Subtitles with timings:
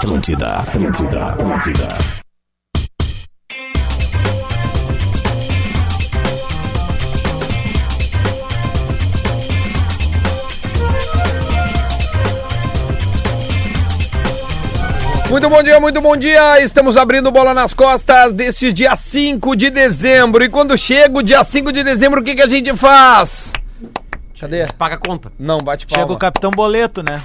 [0.00, 1.98] Atlântida, Atlântida, Atlântida.
[15.28, 16.62] Muito bom dia, muito bom dia.
[16.62, 20.42] Estamos abrindo bola nas costas deste dia 5 de dezembro.
[20.42, 23.52] E quando chega o dia 5 de dezembro, o que, que a gente faz?
[24.40, 24.66] Cadê?
[24.78, 25.30] Paga a conta.
[25.38, 26.04] Não, bate palma.
[26.04, 27.20] Chega o Capitão Boleto, né?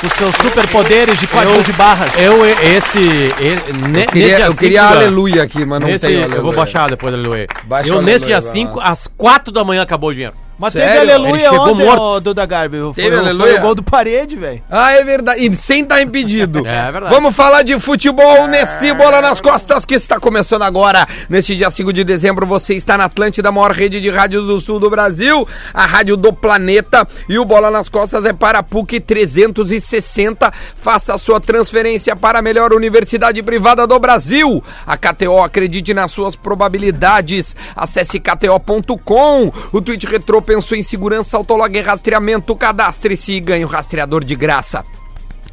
[0.00, 2.08] Com seus superpoderes de código de barras.
[2.18, 2.98] Eu, esse.
[2.98, 6.14] e- ne- Eu queria, nesse dia eu queria cinco, aleluia aqui, mas não nesse, tem
[6.16, 6.42] eu aleluia.
[6.42, 7.46] vou baixar depois do aleluia.
[7.64, 8.90] Baixa eu, nesse dia aleluia, 5, vai lá.
[8.92, 10.34] às 4 da manhã acabou o dinheiro.
[10.58, 10.88] Mas Sério?
[11.00, 12.02] teve aleluia ontem, morto.
[12.02, 12.78] ô, Duda Garbi.
[12.80, 13.50] Foi, Teve aleluia?
[13.52, 14.62] foi o gol do parede, velho.
[14.68, 15.44] Ah, é verdade.
[15.44, 16.62] E sem estar impedido.
[16.68, 17.14] É verdade.
[17.14, 21.06] Vamos falar de futebol neste Bola nas Costas que está começando agora.
[21.28, 24.78] Neste dia 5 de dezembro, você está na Atlântida, maior rede de rádios do sul
[24.80, 27.06] do Brasil, a rádio do planeta.
[27.28, 30.52] E o Bola nas Costas é para a PUC 360.
[30.76, 34.62] Faça a sua transferência para a melhor universidade privada do Brasil.
[34.86, 37.54] A KTO, acredite nas suas probabilidades.
[37.76, 39.52] Acesse kto.com.
[39.72, 42.56] O tweet retrô pensou em segurança, autolog e rastreamento.
[42.56, 44.82] Cadastre-se e ganhe o rastreador de graça.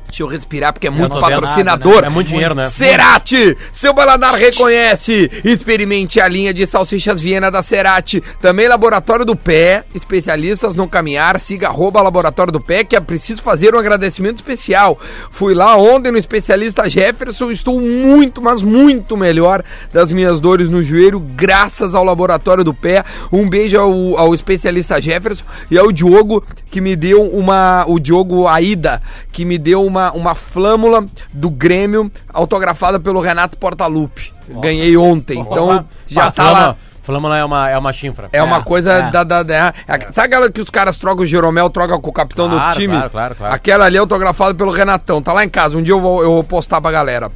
[0.07, 1.95] Deixa eu respirar porque é muito patrocinador.
[1.95, 2.07] nada, né?
[2.07, 2.67] É muito dinheiro, né?
[2.67, 5.29] Cerati, seu paladar reconhece.
[5.43, 8.23] Experimente a linha de salsichas Viena da Cerati.
[8.41, 11.39] Também Laboratório do Pé, especialistas no caminhar.
[11.39, 14.97] Siga arroba Laboratório do Pé, que é preciso fazer um agradecimento especial.
[15.29, 20.83] Fui lá ontem no especialista Jefferson, estou muito, mas muito melhor das minhas dores no
[20.83, 23.03] joelho, graças ao Laboratório do Pé.
[23.31, 27.85] Um beijo ao, ao especialista Jefferson e ao Diogo, que me deu uma.
[27.87, 34.33] O Diogo Aida, que me deu uma, uma flâmula do Grêmio autografada pelo Renato Portaluppi.
[34.61, 36.75] Ganhei ontem, então já tá lá.
[37.01, 38.29] Flama é uma, é uma chinfra.
[38.33, 39.11] É uma É, coisa é.
[39.11, 42.13] da, da, da- é- Sabe aquela que os caras trocam o Jeromel, trocam com o
[42.13, 42.93] capitão do Claro, time?
[42.95, 43.53] claro, claro, claro.
[43.53, 45.21] Aquela ali é autografada pelo Renatão.
[45.21, 45.77] Tá lá em casa.
[45.77, 47.31] Um dia eu vou, eu vou postar pra galera.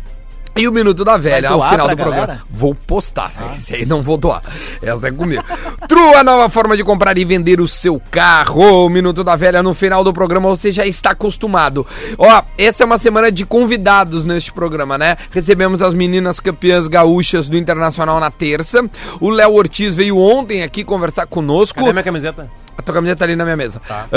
[0.56, 2.26] E o Minuto da Velha, ao final do programa.
[2.28, 2.42] galera?
[2.50, 3.32] Vou postar.
[3.58, 4.42] Esse aí não vou doar.
[4.82, 5.44] Essa é comigo.
[5.88, 8.86] True, a nova forma de comprar e vender o seu carro.
[8.86, 11.88] O Minuto da Velha no final do programa você já está acostumado.
[12.18, 15.18] Ó, essa é uma semana de convidados neste programa, né?
[15.32, 18.84] Recebemos as meninas campeãs gaúchas do Internacional na terça.
[19.22, 21.80] O Léo Ortiz veio ontem aqui conversar conosco.
[21.80, 22.50] Cadê minha camiseta?
[22.80, 23.82] A tua camiseta tá ali na minha mesa.
[23.86, 24.08] Tá.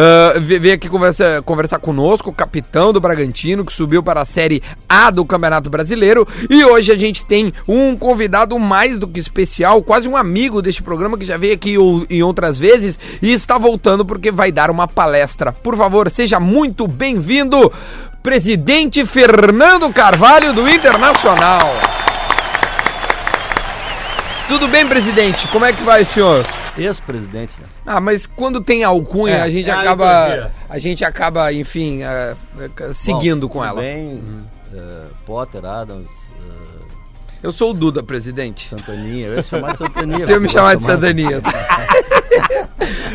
[0.40, 5.10] Veio aqui conversa, conversar conosco, o capitão do Bragantino, que subiu para a Série A
[5.10, 6.28] do Campeonato Brasileiro.
[6.48, 10.80] E hoje a gente tem um convidado mais do que especial, quase um amigo deste
[10.80, 11.74] programa, que já veio aqui
[12.08, 15.50] em outras vezes e está voltando porque vai dar uma palestra.
[15.50, 17.72] Por favor, seja muito bem-vindo,
[18.22, 21.68] presidente Fernando Carvalho do Internacional.
[24.46, 25.48] Tudo bem, presidente?
[25.48, 26.46] Como é que vai, senhor?
[26.76, 27.66] Ex-presidente, né?
[27.84, 30.24] Ah, mas quando tem alcunha, É, a gente é a acaba.
[30.28, 30.52] liturgia.
[30.68, 32.34] A gente acaba, enfim, é,
[32.80, 33.80] é, seguindo Bom, com ela.
[33.80, 34.22] Bem,
[34.74, 36.71] eh, Potter, Adams, eh,
[37.42, 38.68] Eu sou o Duda, presidente.
[38.68, 39.26] Santaninha.
[39.26, 40.24] Eu ia te chamar de Santaninha.
[40.26, 40.84] Você ia me chamar de.
[40.84, 41.42] Sandaninha.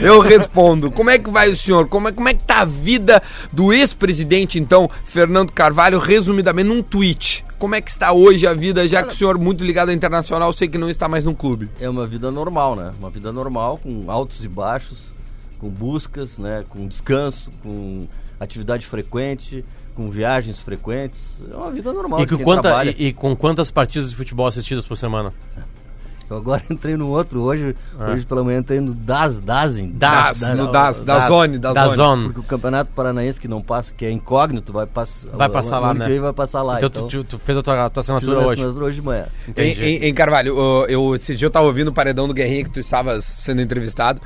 [0.02, 0.92] Eu respondo.
[0.92, 1.88] Como é que vai o senhor?
[1.88, 3.24] Como é, como é que tá a vida
[3.54, 7.46] do ex-presidente, então, Fernando Carvalho, resumidamente, num tweet?
[7.58, 10.52] Como é que está hoje a vida, já que o senhor, muito ligado ao internacional,
[10.52, 11.70] sei que não está mais no clube?
[11.80, 12.94] É uma vida normal, né?
[13.00, 15.14] Uma vida normal, com altos e baixos,
[15.58, 16.66] com buscas, né?
[16.70, 18.08] Com descanso, com
[18.40, 19.66] atividade frequente,
[19.97, 21.44] com viagens frequentes.
[21.52, 22.22] É uma vida normal.
[22.22, 25.34] E, quem quanta, e, e com quantas partidas de futebol assistidas por semana?
[26.30, 28.12] Eu agora entrei no outro hoje, Ah.
[28.12, 29.91] hoje pela manhã entrei no DAS, DASem.
[29.94, 31.96] Das, no das, da Zone, da, Da Zone.
[31.96, 32.24] Zone.
[32.25, 35.30] Porque o Campeonato Paranaense que não passa, que é incógnito, vai passar.
[35.31, 36.08] Vai passar lá, ano né?
[36.08, 36.78] que vai passar lá.
[36.79, 38.53] Então, Então, tu, tu- fez a tua, a tua assinatura a hoje.
[38.56, 39.25] assinatura hoje de manhã.
[39.56, 42.66] Em, em- em Carvalho, eu, eu, esse dia eu tava ouvindo o paredão do Guerrinha
[42.66, 44.19] que tu estavas sendo entrevistado.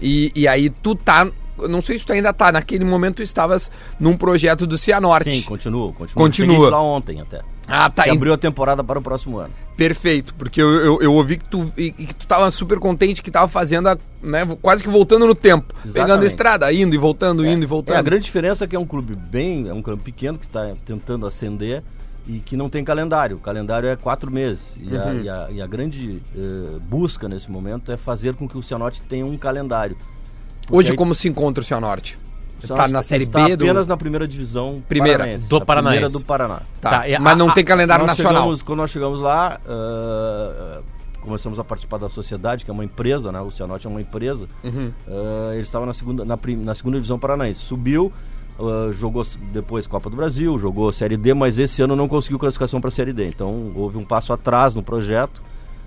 [0.00, 1.28] E, e aí tu tá.
[1.68, 2.50] Não sei se tu ainda tá.
[2.52, 5.32] Naquele momento tu estavas num projeto do Cianorte.
[5.32, 6.14] Sim, continua, continua.
[6.14, 6.70] Continua.
[6.70, 7.40] Lá ontem até.
[7.66, 8.02] Ah, tá.
[8.04, 9.52] Que abriu a temporada para o próximo ano.
[9.76, 13.30] Perfeito, porque eu, eu, eu ouvi que tu, e, que tu tava super contente que
[13.30, 15.72] tava fazendo, a, né, quase que voltando no tempo.
[15.82, 16.26] Pegando a Exatamente.
[16.26, 17.94] estrada, indo e voltando, indo e voltando.
[17.96, 20.46] É, a grande diferença é que é um clube bem, é um clube pequeno que
[20.46, 21.82] está tentando ascender
[22.26, 23.36] e que não tem calendário.
[23.36, 24.76] O calendário é quatro meses.
[24.78, 25.22] E, a, Uhum.
[25.22, 29.00] e a- e a grande eh, busca nesse momento é fazer com que o Cianorte
[29.02, 29.96] tenha um calendário.
[30.70, 32.18] Hoje, aí como se encontra o Cianorte?
[32.60, 33.64] Tá Cianorte na Série está B do...
[33.64, 35.96] apenas na primeira divisão Primeira, paranaense, do Paranaense.
[36.00, 36.60] Primeira do Paraná.
[36.80, 38.34] Tá, Tá, e mas não a- tem calendário nacional.
[38.42, 40.80] chegamos- quando nós chegamos lá, ah,
[41.22, 43.40] começamos a participar da sociedade, que é uma empresa, né?
[43.40, 44.46] O Cianorte é uma empresa.
[44.62, 44.92] Uhum.
[45.08, 47.60] Ah, ele estava na segunda, na, prim- na segunda divisão paranaense.
[47.60, 48.12] Subiu,
[48.58, 52.80] ah, jogou depois Copa do Brasil, jogou Série D, mas esse ano não conseguiu classificação
[52.80, 53.26] para a Série D.
[53.26, 55.42] Então houve um passo atrás no projeto.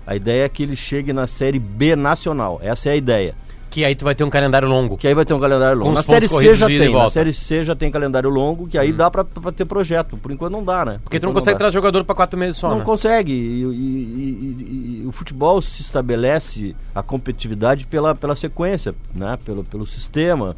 [0.06, 2.58] A ideia é que ele chegue na Série B nacional.
[2.62, 3.34] Essa é a ideia.
[3.74, 4.96] Que aí tu vai ter um calendário longo.
[4.96, 5.94] Que aí vai ter um calendário longo.
[5.94, 6.92] Na Série C já tem.
[6.92, 7.10] Na.
[7.10, 10.16] Série C já tem calendário longo, que aí dá pra, pra ter projeto.
[10.16, 11.00] Por enquanto não dá, né?
[11.02, 12.84] Porque tu não consegue trazer jogador pra quatro meses só, Não né?
[12.84, 13.32] consegue.
[13.32, 19.36] E, e- e- e- e o futebol se estabelece a competitividade pela, pela sequência, né?
[19.44, 20.54] pelo, pelo sistema,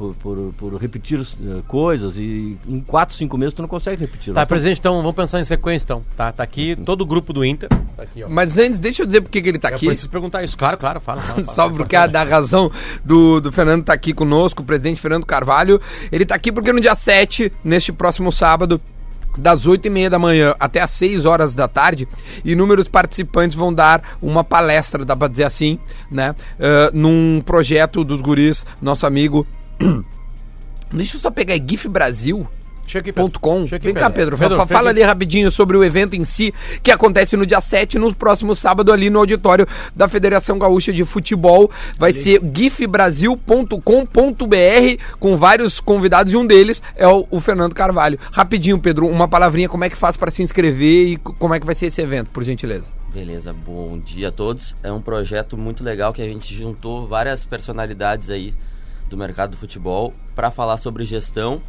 [0.00, 2.16] por, por, por repetir eh, coisas.
[2.16, 4.32] E em 4, 5 meses tu não consegue repetir.
[4.32, 6.02] Tá, presidente, então vamos pensar em sequência, então.
[6.16, 7.68] Tá, tá aqui todo o grupo do Inter.
[7.68, 8.28] Tá aqui, ó.
[8.30, 9.86] Mas antes, deixa eu dizer por que que ele tá Eu aqui.
[9.86, 10.56] preciso perguntar isso.
[10.56, 11.20] Claro, claro, fala.
[11.20, 11.46] fala, fala.
[11.54, 12.72] Só porque a da razão
[13.04, 15.78] do, do Fernando tá aqui conosco, o presidente Fernando Carvalho.
[16.10, 18.80] Ele tá aqui porque no dia 7, neste próximo sábado,
[19.36, 22.08] das 8 e meia da manhã até as 6 horas da tarde,
[22.42, 25.78] inúmeros participantes vão dar uma palestra, dá pra dizer assim,
[26.10, 26.34] né?
[26.58, 29.46] ah, num projeto dos guris, nosso amigo.
[30.92, 32.48] Deixa eu só pegar aí, GIF Brasil.
[32.90, 33.30] Chega aqui.
[33.40, 33.62] Com.
[33.62, 34.36] Aqui, Vem cá, Pedro.
[34.36, 38.12] Pedro, fala ali rapidinho sobre o evento em si, que acontece no dia 7, no
[38.12, 41.70] próximo sábado, ali no auditório da Federação Gaúcha de Futebol.
[41.96, 43.76] Vai ser gifbrasil.com.br
[45.20, 48.18] com vários convidados e um deles é o, o Fernando Carvalho.
[48.32, 51.66] Rapidinho, Pedro, uma palavrinha, como é que faz para se inscrever e como é que
[51.66, 52.86] vai ser esse evento, por gentileza?
[53.14, 54.74] Beleza, bom dia a todos.
[54.82, 58.52] É um projeto muito legal que a gente juntou várias personalidades aí
[59.10, 61.60] do mercado do futebol para falar sobre gestão,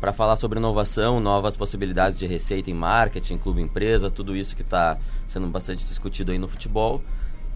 [0.00, 4.62] para falar sobre inovação, novas possibilidades de receita em marketing, clube empresa, tudo isso que
[4.62, 7.00] está sendo bastante discutido aí no futebol.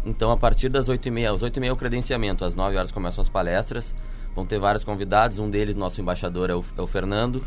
[0.06, 3.28] Então, a partir das 8h30, às 8h30 é o credenciamento, às 9 horas começam as
[3.28, 3.94] palestras.
[4.34, 7.40] Vão ter vários convidados, um deles, nosso embaixador, é o, é o Fernando.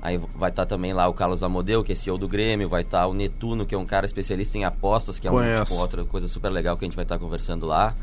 [0.00, 3.06] Aí vai estar também lá o Carlos Amodeu, que é CEO do Grêmio, vai estar
[3.06, 5.34] o Netuno, que é um cara especialista em apostas, que é um,
[5.64, 7.94] tipo, outra coisa super legal que a gente vai estar conversando lá.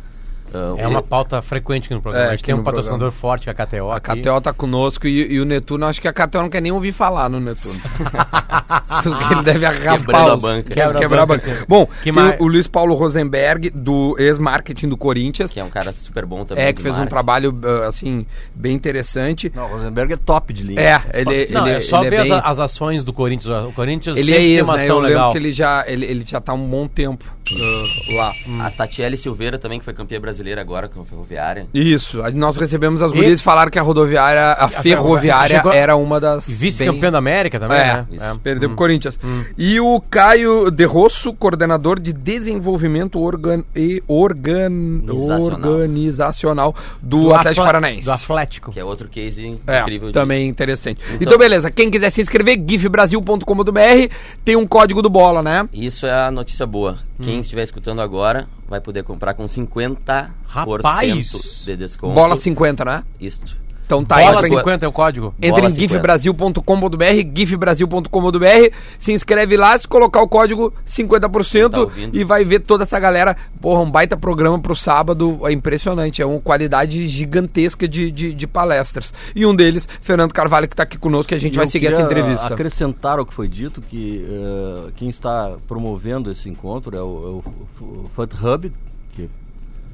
[0.53, 2.25] Ah, É uma pauta frequente aqui no programa.
[2.25, 3.91] É, a gente tem um patrocinador forte, que é a KTO.
[3.91, 4.21] A aqui.
[4.21, 6.91] KTO tá conosco e, e o Netuno, acho que a KTO não quer nem ouvir
[6.91, 7.79] falar no Netuno.
[9.03, 10.63] Porque ele deve Quebrando a banca.
[10.63, 11.65] Quebra, Quebra a quebrar a banca, banca.
[11.67, 12.39] Bom, Que tem mais?
[12.39, 15.51] o, Luiz Paulo Rosenberg, do ex-marketing do Corinthians.
[15.51, 16.65] que é um cara super bom também.
[16.65, 17.09] É, que fez um marketing.
[17.09, 19.51] trabalho, ah, assim, bem interessante.
[19.55, 20.79] Não, o Rosenberg é top de linha.
[20.81, 23.53] É, ele, Não, ele é só ele ver bem- as, as ações do Corinthians.
[23.67, 24.83] O Corinthians Ele é tem ex, uma né?
[24.83, 25.31] ação Eu lembro legal.
[25.31, 28.65] que ele já, ele, ele já tá há um bom tempo ah, lá.
[28.67, 31.67] A Tatiele Silveira também, que foi campeã brasileira agora com a Ferroviária.
[31.73, 35.95] Isso, a- nós recebemos as gurias e falaram que a rodoviária, a, ferroviária chegou- era
[35.95, 36.47] uma das...
[36.47, 38.07] Vice-campeão bem- da América também, É, né?
[38.11, 38.23] isso.
[38.23, 38.33] É.
[38.43, 39.17] Perdeu pro Corinthians.
[39.57, 43.63] E o Caio De Rosso, coordenador de desenvolvimento organ...
[43.75, 44.71] e organ...
[45.05, 46.75] Organizacional.
[47.01, 48.05] do, Do Atlético Paranaense.
[48.05, 48.71] Do Atlético.
[48.71, 50.07] Que é outro case É, incrível.
[50.07, 51.01] de- também interessante.
[51.07, 54.09] Então, Então- beleza, quem quiser se inscrever, gifbrasil.com.br,
[54.43, 55.67] tem um código do bola, né?
[55.73, 56.97] Isso é a notícia boa.
[57.19, 57.23] Hum.
[57.23, 61.63] Quem estiver escutando agora vai poder comprar com 50% Rapaz!
[61.65, 62.13] de desconto.
[62.13, 63.03] Bola 50, né?
[63.19, 63.41] Isso.
[63.85, 64.25] Então tá aí.
[64.25, 65.33] Bola entra em- 50 é o código.
[65.41, 65.93] Entra Bola em 50.
[65.93, 67.03] gifbrasil.com.br,
[67.35, 72.99] gifbrasil.com.br, se inscreve lá, se colocar o código 50% Tá e vai ver toda essa
[72.99, 73.35] galera.
[73.61, 78.47] Porra, um baita programa pro sábado, é impressionante, é uma qualidade gigantesca de, de, de
[78.47, 79.13] palestras.
[79.35, 81.87] E um deles, Fernando Carvalho, que tá aqui conosco, que a gente E vai seguir
[81.87, 82.53] essa entrevista.
[82.53, 87.83] acrescentar ao que foi dito que eh, quem está promovendo esse encontro é o, é
[87.83, 88.09] o, o
[88.53, 88.71] Hub,
[89.13, 89.27] que é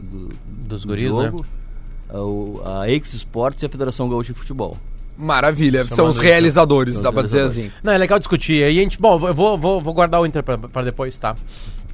[0.01, 0.29] do,
[0.67, 1.31] Dos do guris, né?
[2.13, 4.77] É a Ex Sports e a Federação Gaúcha de Futebol.
[5.17, 7.71] Maravilha, são os realizadores, São dá os pra dizer realizadores.
[7.73, 7.81] assim.
[7.83, 8.63] Não, é legal discutir.
[8.63, 11.35] Aí a gente, bom, eu vou, vou, vou guardar o Inter pra, pra depois, tá?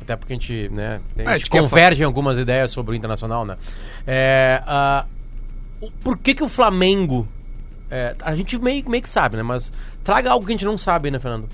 [0.01, 2.71] Até porque a gente, né, Ah, a a gente gente quer converge em algumas ideias
[2.71, 3.57] sobre o Internacional, né?
[4.05, 4.61] É,
[5.81, 7.27] o- por que que o Flamengo...
[7.91, 9.43] é, a gente meio, meio que sabe, né?
[9.43, 11.49] Mas traga algo que a gente não sabe, né, Fernando?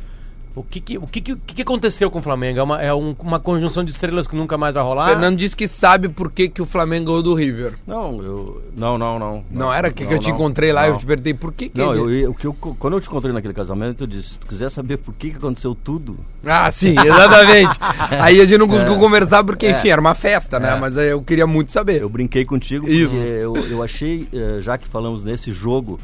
[0.56, 2.60] O que que, o que, que, o que que aconteceu com o Flamengo?
[2.60, 5.08] É, uma, é um- uma conjunção de estrelas que nunca mais vai rolar?
[5.10, 7.74] Fernando disse que sabe por que, que o Flamengo ganhou do River.
[7.88, 8.62] Não, eu.
[8.78, 9.44] Não, não, não.
[9.50, 11.00] Não, era que, que não, eu te não, encontrei lá, eu não.
[11.00, 13.08] te perguntei por que que Não, ele- eu, eu- o que eu, quando eu te
[13.08, 16.72] encontrei naquele casamento, eu disse: se tu quiser saber por que, que aconteceu tudo, Ah,
[16.72, 17.80] sim, exatamente.
[18.22, 20.76] aí a gente não conseguiu conversar porque, enfim, era uma festa, né?
[20.76, 22.02] Mas aí eu queria muito saber.
[22.04, 23.10] eu brinquei contigo Isso.
[23.10, 26.00] porque eu, eu achei, eh, já que falamos nesse jogo,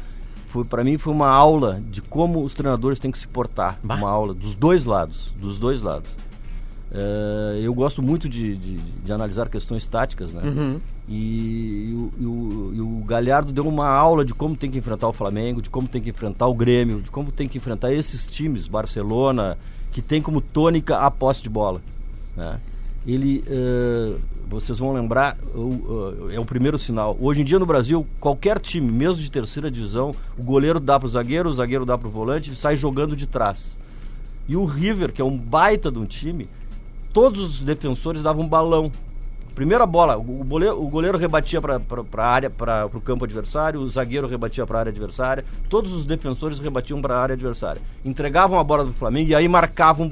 [0.50, 3.78] foi para mim foi uma aula de como os treinadores têm que se portar.
[3.82, 3.94] Bah.
[3.96, 6.10] Uma aula dos dois lados, dos dois lados.
[6.92, 10.42] Eh, eu gosto muito de, de- de analisar questões táticas, né?
[10.44, 10.80] Uhum.
[11.08, 14.78] E, e o, e o- e o Galhardo deu uma aula de como tem que
[14.78, 17.92] enfrentar o Flamengo, de como tem que enfrentar o Grêmio, de como tem que enfrentar
[17.92, 19.56] esses times, Barcelona,
[19.92, 21.80] que tem como tônica a posse de bola.
[22.36, 22.58] né?
[23.06, 24.16] Ele, eh,
[24.50, 25.38] vocês vão lembrar,
[26.32, 27.16] é o primeiro sinal.
[27.20, 31.06] Hoje em dia no Brasil, qualquer time, mesmo de terceira divisão, o goleiro dá para
[31.06, 33.78] o zagueiro, o zagueiro dá para o volante e sai jogando de trás.
[34.48, 36.48] E o River, que é um baita de um time,
[37.12, 38.90] todos os defensores davam um balão.
[39.54, 41.80] Primeira bola, o goleiro, o goleiro rebatia para
[42.16, 46.04] a área, para o campo adversário, o zagueiro rebatia para a área adversária, todos os
[46.04, 47.82] defensores rebatiam para a área adversária.
[48.04, 50.10] Entregavam a bola do Flamengo e aí marcavam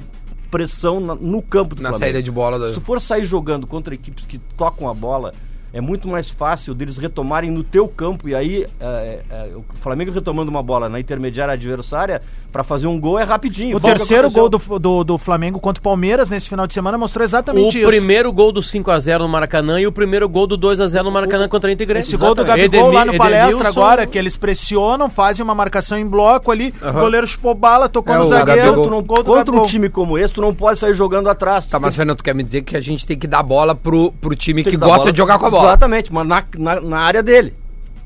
[0.49, 2.05] pressão na- no campo do Na Flamengo.
[2.05, 5.33] saída de bola do- Se tu for sair jogando contra equipes que tocam a bola,
[5.73, 10.11] é muito mais fácil deles retomarem no teu campo e aí é, é, o Flamengo
[10.11, 12.21] retomando uma bola na intermediária adversária
[12.51, 13.77] para fazer um gol é rapidinho.
[13.77, 16.73] O Foi que terceiro gol do, do, do Flamengo contra o Palmeiras nesse final de
[16.73, 17.87] semana mostrou O exatamente isso.
[17.87, 21.71] primeiro gol do 5x0 no Maracanã e o primeiro gol do 2x0 no Maracanã contra
[21.71, 21.99] a Grêmio.
[21.99, 22.69] Esse gol do Exatamente.
[22.69, 26.73] Gabigol lá no Edemir- palestra agora, que eles pressionam, fazem uma marcação em bloco ali,
[26.81, 26.99] o Aham.
[27.01, 28.83] goleiro chupou bala, tocou É, no o zagueiro, Gabigol.
[28.85, 29.65] Tu não- contra um Gabigol.
[29.67, 31.67] time como esse, tu não pode sair jogando atrás.
[31.67, 34.11] Tá, mas Fernando, tu quer me dizer que a gente tem que dar bola pro,
[34.13, 35.58] pro time tem que dar gosta bola- de jogar com a bola.
[35.63, 37.53] Exatamente, mas na, na, na área dele.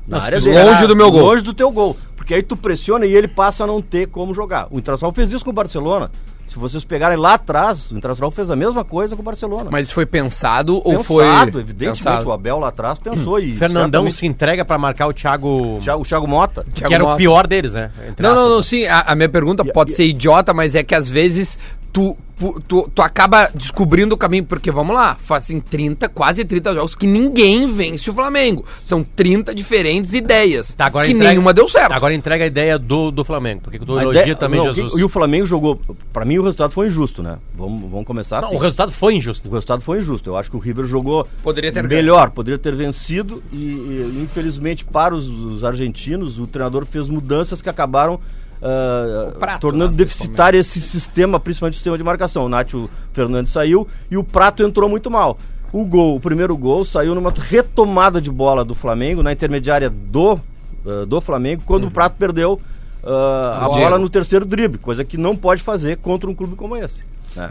[0.06, 0.86] Na Nossa, área longe dele.
[0.88, 1.22] do meu gol.
[1.22, 1.96] Longe do teu gol.
[2.16, 4.66] Porque aí tu pressiona e ele passa a não ter como jogar.
[4.70, 6.10] O Internacional fez isso com o Barcelona.
[6.48, 9.70] Se vocês pegarem lá atrás, o Internacional fez a mesma coisa com o Barcelona.
[9.72, 11.24] Mas foi pensado ou Pensado, foi.
[11.60, 12.28] evidentemente, pensado?
[12.28, 15.80] o Abel lá atrás pensou e Fernandão certamente se entrega pra marcar o Thiago, o
[15.82, 16.64] Thiago, o Thiago Mota.
[16.74, 17.16] Thiago que era o Mota.
[17.18, 17.90] pior deles, né?
[18.18, 18.86] Não, não, não, sim.
[18.86, 21.58] A, a minha pergunta pode ser idiota, mas é que às vezes
[21.94, 22.18] tu,
[22.66, 24.44] tu, tu acaba descobrindo o caminho.
[24.44, 28.64] Porque vamos lá, fazem 30, quase 30 jogos que ninguém vence o Flamengo.
[28.82, 30.74] São 30 diferentes ideias.
[30.74, 31.92] Tá, agora que entrega- nenhuma deu certo.
[31.92, 35.00] Agora entrega a ideia do, do Flamengo, porque tu elogia ideia- também não, Jesus.
[35.00, 35.80] E o Flamengo jogou.
[36.12, 37.38] Pra mim, o resultado foi injusto, né?
[37.54, 38.56] Vamos, vamos começar Não, assim.
[38.56, 39.48] o resultado foi injusto.
[39.48, 40.28] O resultado foi injusto.
[40.28, 44.84] Eu acho que o River jogou Poderia ter melhor, poderia ter vencido e, e, infelizmente
[44.84, 48.18] para os, os argentinos o treinador fez mudanças que acabaram
[48.64, 52.46] ah, Prato, tornando né, deficitário esse sistema, principalmente o sistema de marcação.
[52.46, 55.38] O Nátio Fernandes saiu e o Prato entrou muito mal.
[55.70, 60.40] O gol, o primeiro gol saiu numa retomada de bola do Flamengo na intermediária do
[60.86, 62.60] ah, do Flamengo quando o Prato perdeu
[63.02, 63.80] ah, a Diego.
[63.80, 67.00] bola no terceiro drible, coisa que não pode fazer contra um clube como esse.
[67.36, 67.50] Né?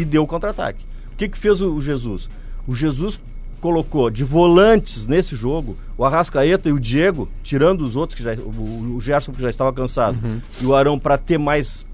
[0.00, 0.84] E deu o contra-ataque.
[1.12, 2.28] O que, que fez o, o Jesus?
[2.66, 3.18] O Jesus
[3.68, 8.34] colocou de volantes nesse jogo o Arrascaeta e o Diego, tirando os outros, que já,
[8.34, 10.18] o, o Gerson que já estava cansado,
[10.60, 11.86] e o Arão para ter mais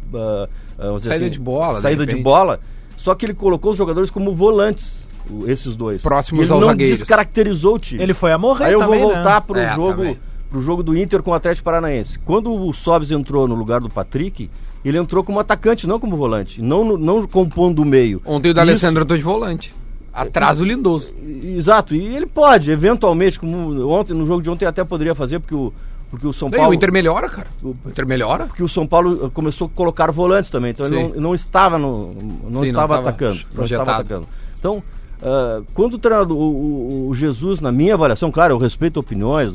[0.77, 2.25] vamos dizer Saída de bola, de saída de, repente.
[2.25, 2.59] bola.
[2.97, 6.03] Só que ele colocou os jogadores como volantes, o- esses dois.
[6.03, 6.99] Próximos ele aos não zagueiros.
[6.99, 8.03] descaracterizou o time.
[8.03, 9.15] Ele foi a morrer Aí eu também, vou né?
[9.15, 10.19] voltar pro É, jogo também.
[10.51, 12.19] pro jogo do Inter com o Atlético Paranaense.
[12.19, 14.51] Quando o Sobs entrou no lugar do Patrick,
[14.85, 18.21] ele entrou como atacante, não como volante, não não compondo o meio.
[18.27, 19.73] Ontem o D'Alessandro entrou de volante.
[20.13, 21.13] Atrás do Lindoso.
[21.57, 25.55] Exato, e ele pode, eventualmente, como ontem no jogo de ontem até poderia fazer porque
[25.55, 25.73] o
[26.11, 27.47] porque o São Não, Paulo o Inter melhora, cara.
[27.63, 28.47] O Inter melhora.
[28.47, 31.13] porque o São Paulo eh, começou a colocar volantes também, então ele Sim.
[31.15, 33.91] não, não estava no, não Sim, não estava estava atacando, não projetado.
[33.91, 34.27] estava atacando.
[34.59, 34.83] Então,
[35.23, 39.53] ah, quando o treinador, o, o- o Jesus, na minha avaliação, claro, eu respeito opiniões,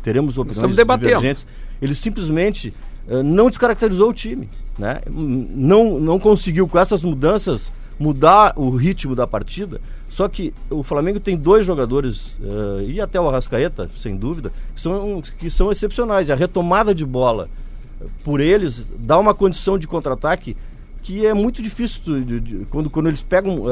[0.00, 1.08] teremos opiniões Estamos debatendo.
[1.08, 1.44] divergentes,
[1.82, 2.72] ele simplesmente
[3.10, 5.00] ah, não descaracterizou o time, né?
[5.10, 9.80] Não, não conseguiu com essas mudanças mudar o ritmo da partida.
[10.08, 14.80] Só que o Flamengo tem dois jogadores ah, e até o Arrascaeta, sem dúvida, que
[14.80, 16.30] são, que são excepcionais.
[16.30, 17.48] A retomada de bola
[18.24, 20.56] por eles dá uma condição de contra-ataque
[21.02, 23.62] que é muito difícil de- de- quando, quando eles pegam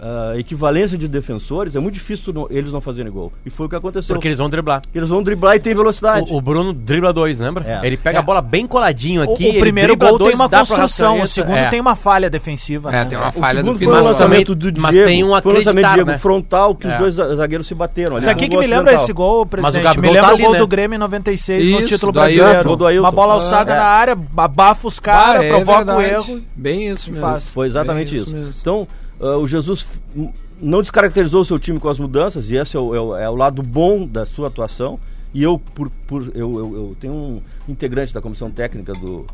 [0.00, 3.66] ah, a equivalência de defensores é muito difícil não- eles não fazerem gol e foi
[3.66, 4.82] o que aconteceu Porque eles vão driblar.
[4.94, 7.64] eles vão driblar e tem velocidade O, o Bruno dribla dois, lembra?
[7.82, 7.86] É.
[7.86, 8.20] Ele pega É.
[8.20, 9.44] a bola bem coladinho O, aqui.
[9.44, 11.68] o ele primeiro gol tem dois, uma dá pro construção, o segundo É.
[11.70, 12.88] tem uma falha defensiva.
[12.90, 13.04] É, né?
[13.04, 14.12] tem uma o falha segundo do foi o Mas final.
[14.12, 16.18] lançamento do mas Diego tem um foi o lançamento do Diego né?
[16.18, 16.92] frontal que É.
[16.92, 19.76] os dois za- zagueiros se bateram Isso aqui no que me lembra esse gol, presidente.
[19.78, 20.58] me Gabigol lembra tá o ali, gol né?
[20.58, 22.44] do Grêmio em 96 no Isso, título do Ailton.
[22.64, 23.00] brasileiro.
[23.02, 23.76] Uma bola alçada É.
[23.76, 26.40] na área, abafa os caras, Ah, é provoca o erro.
[26.62, 27.26] Bem isso mesmo.
[27.26, 27.50] faz.
[27.50, 28.32] Foi exatamente Bem isso.
[28.34, 28.52] mesmo.
[28.60, 28.88] Então,
[29.20, 29.86] ah, o Jesus
[30.60, 33.28] não descaracterizou o seu time com as mudanças, e esse é o, é o- é
[33.28, 34.98] o lado bom da sua atuação.
[35.34, 39.24] E eu, por, por- eu, eu, eu tenho um integrante da comissão técnica do,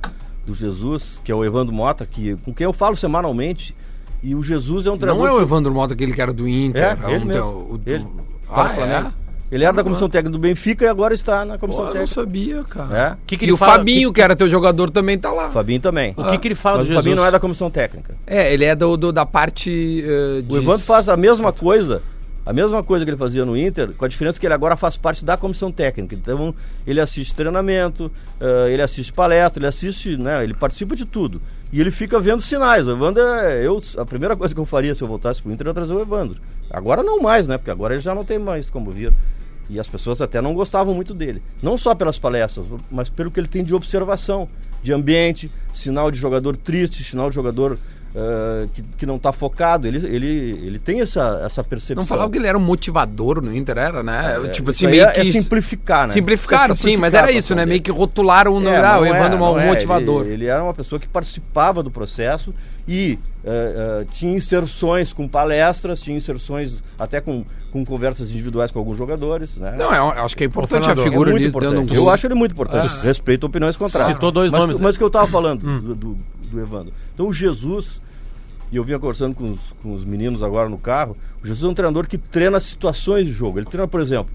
[0.46, 3.74] do Jesus, que é o Evandro Mota, que, com quem eu falo semanalmente.
[4.22, 5.26] E o Jesus é um treinador.
[5.28, 6.82] Não é o Evandro Mota, aquele que era do Inter.
[6.82, 7.32] É, ele um mesmo.
[7.32, 8.04] teu- o- Ele.
[8.04, 9.27] o- no Ah, é?
[9.50, 12.06] Ele era da comissão técnica do Benfica e agora está na Pô, comissão eu não
[12.06, 12.98] sabia, cara.
[12.98, 13.16] É.
[13.26, 14.20] Que que e ele o fala- Fabinho, que...
[14.20, 15.46] era teu jogador, também tá lá.
[15.46, 16.12] O Fabinho também.
[16.16, 18.14] O que, que ele fala Mas do o Fabinho não é da comissão técnica.
[18.26, 20.04] É, ele é do, do- da parte.
[20.06, 20.52] eh, de...
[20.52, 22.02] O Evandro faz a mesma coisa,
[22.44, 24.96] a mesma coisa que ele fazia no Inter, com a diferença que ele agora faz
[24.98, 26.14] parte da comissão técnica.
[26.14, 26.54] Então,
[26.86, 31.40] ele assiste treinamento, eh, ele assiste palestra, ele assiste, né, ele participa de tudo.
[31.72, 32.86] E ele fica vendo sinais.
[32.86, 35.66] O Evandro é, eu, a primeira coisa que eu faria se eu voltasse pro Inter
[35.68, 36.38] era trazer o Evandro.
[36.70, 37.56] Agora não mais, né?
[37.58, 39.12] Porque agora ele já não tem mais como vir.
[39.68, 41.42] E as pessoas até não gostavam muito dele.
[41.62, 44.48] Não só pelas palestras, mas pelo que ele tem de observação,
[44.82, 47.78] de ambiente, sinal de jogador triste, sinal de jogador
[48.72, 49.86] que, que não está focado.
[49.86, 52.02] Ele, ele, ele tem essa, essa percepção.
[52.02, 54.40] Não falava que ele era um motivador no Inter, era, né?
[54.44, 55.20] É, tipo assim, meio é, que.
[55.20, 56.14] é simplificar, né?
[56.14, 57.62] Simplificaram, é sim, mas simplificar era isso, né?
[57.62, 57.70] dele.
[57.70, 58.68] Meio que rotularam o.
[58.68, 59.66] É, ah, não o é, Evandro não um é.
[59.66, 60.24] motivador.
[60.24, 62.54] Ele, ele era uma pessoa que participava do processo
[62.88, 68.78] e eh, eh, tinha inserções com palestras, tinha inserções até com, com conversas individuais com
[68.78, 69.76] alguns jogadores, né?
[69.78, 71.74] Não, eu acho que é importante a figura é ali importante.
[71.74, 72.90] dando um Eu acho ele muito importante.
[72.90, 73.02] Ah.
[73.04, 74.14] Respeito opiniões contrárias.
[74.14, 74.98] Citou dois mas, nomes, Mas né?
[74.98, 76.16] que eu estava falando do, do,
[76.50, 76.92] do Evandro.
[77.18, 78.00] Então o Jesus,
[78.70, 81.68] e eu vinha conversando com os, com os meninos agora no carro, O Jesus é
[81.68, 83.58] um treinador que treina situações de jogo.
[83.58, 84.30] Ele treina, por exemplo,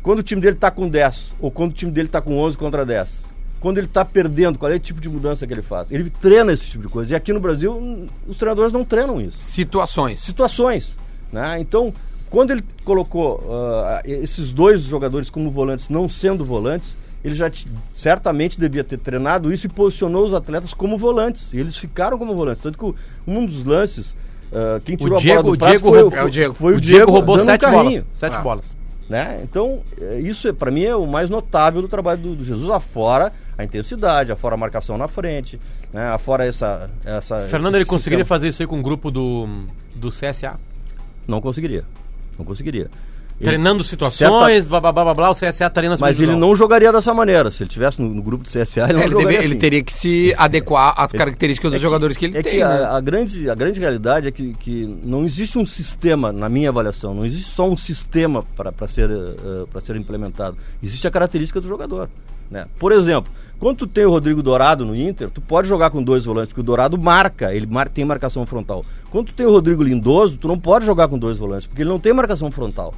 [0.00, 2.56] quando o time dele está com 10 ou quando o time dele está com 11
[2.56, 3.24] contra 10.
[3.58, 5.90] Quando ele está perdendo, qual é o tipo de mudança que ele faz?
[5.90, 7.14] Ele treina esse tipo de coisa.
[7.14, 10.20] E aqui no Brasil, hum, os treinadores não treinam isso Situações.
[10.20, 10.94] situações.
[11.32, 11.58] Né?
[11.58, 11.92] Então,
[12.30, 17.50] quando ele colocou ah, esses dois jogadores como volantes, não sendo volantes, ele já
[17.96, 21.52] certamente devia ter treinado isso e posicionou os atletas como volantes.
[21.52, 22.62] E eles ficaram como volantes.
[22.62, 22.94] Tanto que
[23.26, 24.14] um dos lances,
[24.52, 26.30] ah, quem tirou Diego- a bola o do prato Diego foi, roubou- foi, é o
[26.30, 26.54] Diego.
[26.54, 28.04] foi o o Diego, Diego roubou um sete carrinho, bolas.
[28.12, 28.40] Sete Ah.
[28.40, 28.76] bolas.
[29.08, 29.40] Né?
[29.42, 33.32] Então, é, isso para mim é o mais notável do trabalho do, do Jesus, afora
[33.56, 35.60] a intensidade, afora a marcação na frente,
[35.92, 36.08] né?
[36.08, 36.90] afora essa...
[37.04, 38.38] essa Fernando, ele conseguiria sistema.
[38.38, 39.46] fazer isso aí com o grupo do,
[39.94, 40.58] do CSA?
[41.28, 41.84] Não conseguiria.
[42.38, 42.90] Não conseguiria.
[43.44, 46.92] Treinando situações, blá blá blá blá blá, o CSA estaria na Mas ele não jogaria
[46.92, 47.50] dessa maneira.
[47.50, 49.52] Se ele tivesse no, no grupo do CSA, ele não É, ele, jogaria deve- ele
[49.54, 49.58] assim.
[49.58, 52.52] teria que se adequar às características dos jogadores que ele é tem.
[52.54, 52.64] que né?
[52.64, 56.68] a, a grande, a grande realidade é que, que não existe um sistema, na minha
[56.70, 59.08] avaliação, não existe só um sistema para ser,
[59.70, 60.56] para ser implementado.
[60.82, 62.08] Existe a característica do jogador.
[62.50, 62.66] Né?
[62.78, 66.24] Por exemplo, quando tu tem o Rodrigo Dourado no Inter, tu pode jogar com dois
[66.26, 68.84] volantes, porque o Dourado marca, ele mar- tem marcação frontal.
[69.10, 71.88] Quando tu tem o Rodrigo Lindoso, tu não pode jogar com dois volantes, porque ele
[71.88, 72.92] não tem marcação frontal.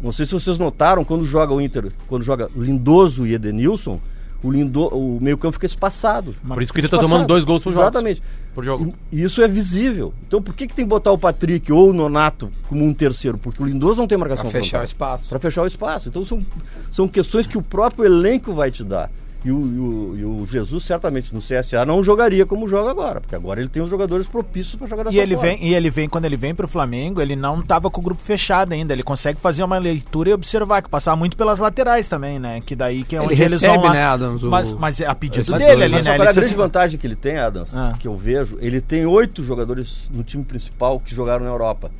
[0.00, 4.00] Não sei se vocês notaram, quando joga o Inter, quando joga Lindoso e Edenilson,
[4.42, 6.34] o, Lindo, o meio-campo fica espaçado.
[6.46, 7.12] Por isso que ele tá Espaçado.
[7.12, 7.82] tomando dois gols por jogo.
[7.82, 8.22] Exatamente.
[8.54, 8.94] Por jogo.
[9.12, 10.14] E isso é visível.
[10.26, 13.36] Então por que, que tem que botar o Patrick ou o Nonato como um terceiro?
[13.36, 15.28] Porque o Lindoso não tem marcação Pra fechar o espaço.
[15.28, 16.08] Para fechar o espaço.
[16.08, 16.44] Então são,
[16.90, 19.10] são questões que o próprio elenco vai te dar.
[19.42, 23.22] E o, e o- e o Jesus certamente no CSA não jogaria como joga agora,
[23.22, 25.88] porque agora ele tem os jogadores propícios para jogar dessa E ele, vem, e ele
[25.88, 28.92] vem, quando ele vem pro Flamengo, ele não tava com o grupo fechado ainda.
[28.92, 32.60] Ele consegue fazer uma leitura e observar, que passar muito pelas laterais também, né?
[32.60, 33.92] Que daí que é Ele onde eles recebe, vão lá.
[33.94, 36.10] né, Adams, o- Mas, mas é a pedido Mas- dele ali, Mas né?
[36.16, 37.94] Ele a grande assim, vantagem que ele tem, Adams, Ah.
[37.98, 41.90] que eu vejo, ele tem oito jogadores no time principal que jogaram na Europa.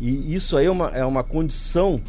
[0.00, 2.00] E isso aí é uma, é uma condição.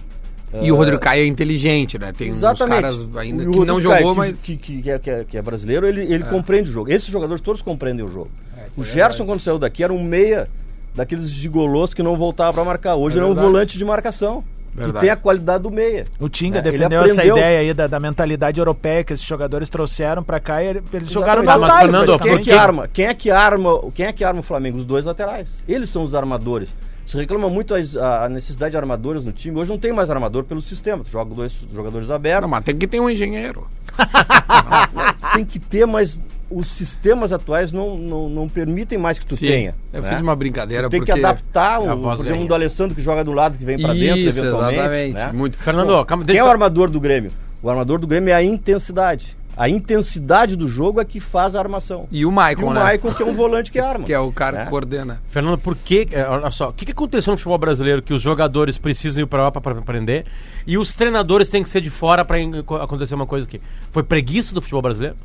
[0.62, 2.12] E o Rodrigo Caio é inteligente, né?
[2.12, 2.82] Tem uns Exatamente.
[2.82, 4.42] caras ainda que não jogou, Caio, mas.
[4.42, 6.92] Que, que, que é, que é- que é brasileiro, ele, ele compreende o jogo.
[6.92, 8.32] Esses jogadores todos compreendem o jogo.
[8.76, 10.48] o Gerson, quando saiu daqui, era um meia
[10.96, 12.96] daqueles gigolos que não voltava para marcar.
[12.96, 14.44] Hoje É ele é um volante de marcação.
[14.74, 14.98] Verdade.
[14.98, 16.06] E tem a qualidade do meia.
[16.20, 19.68] O Tinga É, ele defendeu essa ideia aí da, da mentalidade europeia que esses jogadores
[19.70, 21.62] trouxeram pra cá e ele- eles jogaram no Exatamente.
[21.62, 22.88] mas, atalho, Fernando, Quem é que arma?
[22.88, 23.82] Quem é que arma?
[23.96, 24.78] Quem é que arma o Flamengo?
[24.78, 25.48] Os dois laterais.
[25.68, 26.70] Eles são os armadores.
[27.10, 29.58] Se reclama muito as- a, a necessidade de armadores no time.
[29.60, 31.04] Hoje não tem mais armador pelo sistema.
[31.04, 32.44] Tu joga dois jogadores abertos.
[32.44, 33.66] Não, mas tem que ter um engenheiro.
[35.34, 36.20] tem que ter, mas
[36.52, 39.48] os sistemas atuais não, não, não permitem mais que tu Sim.
[39.48, 39.76] tenha.
[39.92, 40.10] Eu né?
[40.10, 41.12] fiz uma brincadeira Tem porque.
[41.12, 43.92] que adaptar É o, por exemplo, do Alessandro que joga do lado, que vem pra
[43.92, 44.76] dentro, eventualmente.
[44.80, 45.14] exatamente.
[45.16, 45.32] né?
[45.34, 45.58] Muito.
[45.58, 47.32] Fernando, calma, Quem deixa é o armador do Grêmio?
[47.64, 49.36] O armador do Grêmio é a intensidade.
[49.60, 52.08] A intensidade do jogo é que faz a armação.
[52.10, 52.80] E o E Maicon, o né?
[52.82, 54.06] Maicon, que é um volante que arma.
[54.08, 54.64] Que é o cara né?
[54.64, 55.22] que coordena.
[55.28, 58.22] Fernando, por que, é, olha só, o que, que aconteceu no futebol brasileiro que os
[58.22, 60.26] jogadores precisam ir pra Europa para aprender
[60.66, 63.60] e os treinadores têm que ser de fora pra en- acontecer uma coisa aqui?
[63.92, 65.16] Foi preguiça do futebol brasileiro?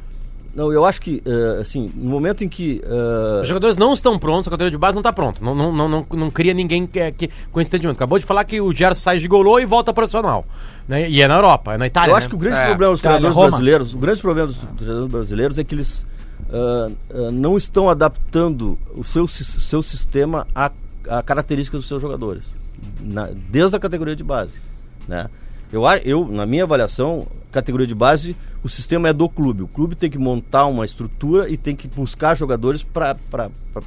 [0.57, 2.81] Não, eu acho que, eh, assim, no momento em que.
[2.85, 5.41] eh, Os jogadores não estão prontos, a categoria de base não está pronta.
[5.45, 7.97] Não, não, não, não, não cria ninguém que, que, com esse entendimento.
[7.97, 10.45] Acabou de falar que o Gerson sai de golou e volta profissional.
[10.87, 11.09] Né?
[11.09, 12.11] E é na Europa, é na Itália.
[12.11, 12.19] eu né?
[12.19, 13.49] acho que o grande É, problema dos Itália, treinadores Roma.
[13.51, 16.05] brasileiros, o grande problema dos treinadores brasileiros é que eles
[16.53, 20.71] ah, ah, não estão adaptando o seu, seu sistema à,
[21.09, 22.45] à característica dos seus jogadores,
[23.01, 24.53] na- desde a categoria de base.
[25.09, 25.27] Né?
[25.73, 29.63] Eu, a- eu, na minha avaliação, categoria de base, o sistema é do clube.
[29.63, 33.17] O clube tem que montar uma estrutura e tem que buscar jogadores para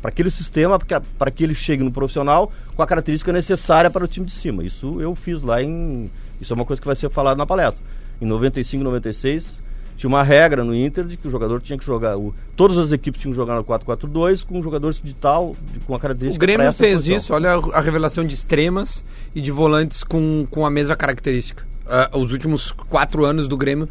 [0.04, 4.26] aquele sistema, para que ele chegue no profissional com a característica necessária para o time
[4.26, 4.64] de cima.
[4.64, 6.10] Isso eu fiz lá em.
[6.42, 7.84] Isso é uma coisa que vai ser falada na palestra.
[8.22, 9.58] Em 95, 96,
[9.96, 12.18] tinha uma regra no Inter de que o jogador tinha que jogar.
[12.18, 15.94] O, todas as equipes tinham que jogar no 4-4-2 com jogadores de tal, de- com
[15.94, 17.18] a O característica pra Grêmio essa fez posição.
[17.18, 21.66] isso, olha a, a revelação de extremas e de volantes com, com a mesma característica.
[21.88, 23.88] Ah, os últimos quatro anos do Grêmio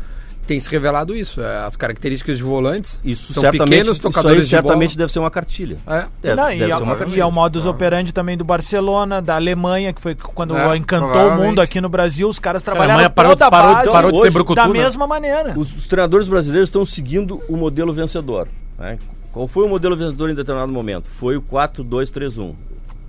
[0.47, 1.41] tem se revelado isso.
[1.41, 4.99] é, as características de volantes Isso são pequenos isso tocadores aí de certamente bola.
[4.99, 5.77] deve ser uma cartilha.
[5.87, 6.07] É.
[6.23, 7.17] Deve, Não, deve e, ser uma é, cartilha.
[7.17, 11.29] e é o modus operandi também do Barcelona, da Alemanha, que foi quando É, encantou
[11.33, 12.29] o mundo aqui no Brasil.
[12.29, 14.69] Os caras trabalharam Alemanha parou, toda a parou, base parou de ser hoje, brucutu, da
[14.69, 14.73] né?
[14.79, 15.53] mesma maneira.
[15.59, 18.49] Os, os treinadores brasileiros estão seguindo o modelo vencedor.
[18.79, 18.99] né?
[19.33, 21.09] Qual foi o modelo vencedor em determinado momento?
[21.09, 22.55] Foi o 4-2-3-1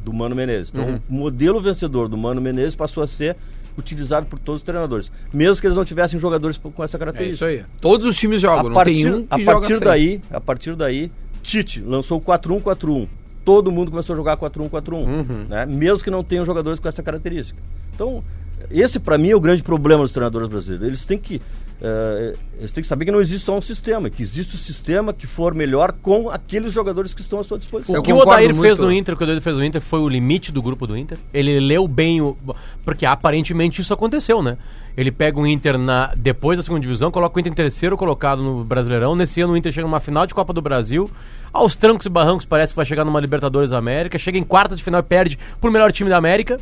[0.04, 0.70] do Mano Menezes.
[0.74, 1.00] Então, Uhum.
[1.10, 3.36] o modelo vencedor do Mano Menezes passou a ser
[3.78, 6.98] utilizado por todos os treinadores, mesmo que eles não tivessem jogadores com essa É isso
[6.98, 7.46] característica.
[7.46, 7.64] aí.
[7.80, 9.88] Todos os times jogam, a não partir, tem um que a joga partir sem.
[9.88, 11.12] daí, a partir daí,
[11.44, 13.08] Tite lançou o 4-1-4-1.
[13.46, 15.46] Todo mundo começou a jogar 4-1-4-1, Uhum.
[15.48, 15.66] né?
[15.66, 17.58] mesmo que não tenham jogadores com essa característica.
[17.96, 18.22] Então,
[18.70, 20.86] esse para mim é o grande problema dos treinadores brasileiros.
[20.88, 21.42] Eles têm que
[21.80, 25.14] eh, eles têm que saber que não existe só um sistema, que existe o sistema
[25.14, 28.00] que for melhor com aqueles jogadores que estão à sua disposição.
[28.00, 28.82] O que o Odair fez muito.
[28.82, 30.98] no Inter, o que o Odair fez no Inter foi o limite do grupo do
[30.98, 31.20] Inter.
[31.34, 32.36] Ele leu bem o.
[32.84, 34.58] Porque aparentemente isso aconteceu, né?
[34.96, 38.42] Ele pega o Inter na, depois da segunda divisão, coloca o Inter em terceiro colocado
[38.42, 39.16] no Brasileirão.
[39.16, 41.10] Nesse ano o Inter chega numa final de Copa do Brasil.
[41.54, 44.18] Aos trancos e barrancos parece que vai chegar numa Libertadores da América.
[44.18, 46.58] Chega em quarta de final e perde pro melhor time da América.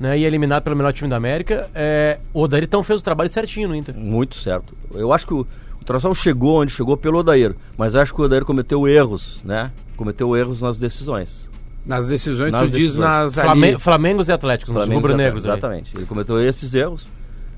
[0.00, 1.70] Né, e eliminado pelo melhor time da América.
[1.74, 3.96] É, o Odair então fez o trabalho certinho no Inter.
[3.96, 4.76] Muito certo.
[4.92, 8.44] Eu acho que o, o chegou onde chegou pelo Odair, mas acho que o Odair
[8.44, 9.70] cometeu erros, né?
[9.96, 11.48] Cometeu erros nas decisões.
[11.84, 12.98] Nas decisões, Nas tu diz decisões.
[13.04, 13.78] nas Flame, ali.
[13.78, 15.44] Flamengos e Atléticos, nos Flamengo, rubro-negros.
[15.44, 15.96] Exatamente.
[15.96, 17.06] Ele cometeu esses erros.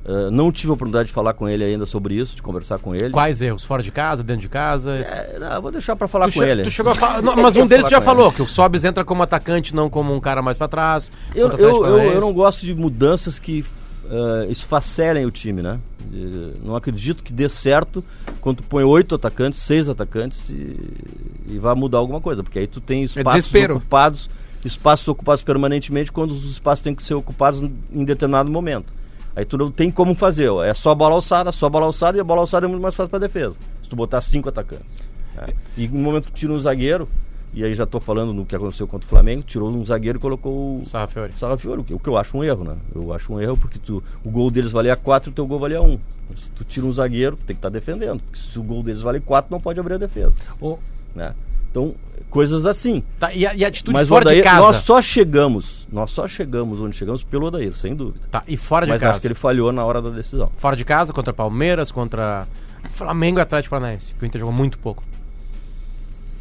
[0.05, 2.95] Uh, não tive a oportunidade de falar com ele ainda sobre isso, de conversar com
[2.95, 3.09] ele.
[3.09, 3.65] Quais erros?
[3.65, 4.97] Fora de casa, dentro de casa?
[4.97, 6.63] É, não, vou deixar para falar Tu, com ele.
[6.63, 7.23] tu chegou a falar.
[7.23, 10.21] Não, mas um deles já falou, que o Sobis entra como atacante, não como um
[10.21, 11.11] cara mais pra trás.
[11.35, 13.65] Eu, eu, eu, eu não gosto de mudanças que
[14.05, 15.81] uh, esfacelem o time, né?
[16.63, 18.05] Não acredito que dê certo
[18.41, 20.77] quando tu põe oito atacantes, seis atacantes e,
[21.49, 24.31] e vai mudar alguma coisa, porque aí tu tem espaços É ocupados,
[24.65, 28.93] espaços ocupados permanentemente quando os espaços têm que ser ocupados em determinado momento.
[29.37, 32.21] Aí tu não tem como fazer, ó, é só bola alçada, só bola alçada e
[32.21, 33.57] a bola alçada é muito mais fácil para defesa.
[33.83, 34.87] Se tu botar cinco atacantes.
[35.37, 35.53] né?
[35.77, 37.09] E no momento que tira um zagueiro,
[37.53, 40.21] e aí já estou falando no que aconteceu contra o Flamengo, tirou um zagueiro e
[40.21, 41.33] colocou o, Sarra Fiori.
[41.39, 42.77] Sarra Fiori, o que, o que eu acho um erro, né?
[42.95, 45.59] Eu acho um erro porque tu, o gol deles valia 4 e o teu gol
[45.59, 45.99] valia 1.
[46.37, 48.21] Se tu tira um zagueiro, tu tem que estar defendendo.
[48.23, 50.35] Porque se o gol deles vale 4, não pode abrir a defesa.
[50.61, 50.79] O-
[51.15, 51.33] Né?
[51.75, 51.93] Então,
[52.31, 53.03] coisas assim.
[53.19, 54.61] Tá, e, a, e a atitude Mas fora Odair, de casa.
[54.61, 58.25] nós só chegamos, nós só chegamos onde chegamos pelo Odair, sem dúvida.
[58.31, 59.13] Tá, e fora de Mas casa.
[59.15, 60.53] acho que ele falhou na hora da decisão.
[60.57, 62.47] Fora de casa, contra Palmeiras, contra
[62.93, 64.15] Flamengo e Atlético Paranaense.
[64.15, 65.03] Que o Inter jogou muito pouco.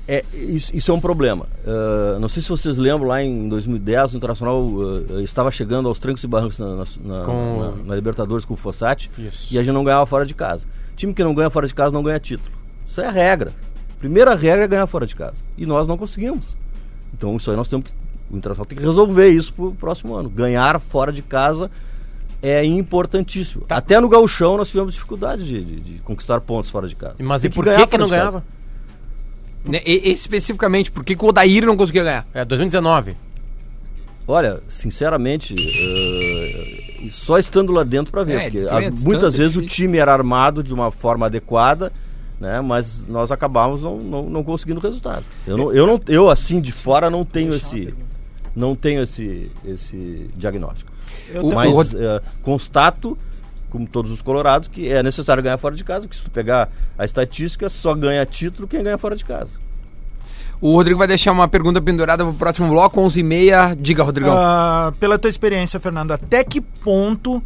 [0.07, 1.47] É, isso, isso é um problema.
[1.65, 4.63] Ah, não sei se vocês lembram, lá em 2010, o Internacional
[5.17, 8.53] ah, estava chegando aos trancos e barrancos na, na- na- Com- na- na Libertadores com
[8.53, 9.51] o Fossati Isso.
[9.53, 10.65] e a gente não ganhava fora de casa.
[10.95, 12.53] Time que não ganha fora de casa não ganha título.
[12.85, 13.51] Isso é a regra.
[14.03, 15.37] Primeira regra é ganhar fora de casa.
[15.57, 16.43] E nós não conseguimos.
[17.13, 17.93] Então isso aí nós temos que.
[18.29, 20.29] O Internacional tem que resolver isso pro próximo ano.
[20.29, 21.71] Ganhar fora de casa
[22.41, 23.63] é importantíssimo.
[23.63, 23.77] Tá.
[23.77, 27.15] Até no gauchão nós tivemos dificuldade de, de- de conquistar pontos fora de casa.
[27.19, 28.43] Mas Tem e por que, que não ganhava?
[29.65, 32.27] Né, e- especificamente, por que que o Odair não conseguia ganhar?
[32.33, 33.15] É, 2019.
[34.27, 38.33] Olha, sinceramente, eh, só estando lá dentro para ver.
[38.33, 41.91] É, porque as- muitas é vezes o time era armado de uma forma adequada,
[42.39, 42.61] né?
[42.61, 45.25] Mas nós acabávamos não, não, não conseguindo resultado.
[45.47, 47.93] Eu, não, eu, não, eu assim de fora não tenho esse,
[48.55, 50.91] não tenho esse, esse diagnóstico.
[51.33, 53.17] Eu O- tô- Mas Rod- eh, constato,
[53.69, 56.07] como todos os colorados, que é necessário ganhar fora de casa.
[56.07, 59.49] Que se tu pegar a estatística, só ganha título quem ganha fora de casa.
[60.61, 63.75] O Rodrigo vai deixar uma pergunta pendurada pro próximo bloco, 11h30.
[63.75, 64.33] Diga, Rodrigão.
[64.37, 67.43] Ah, pela tua experiência, Fernando, até que ponto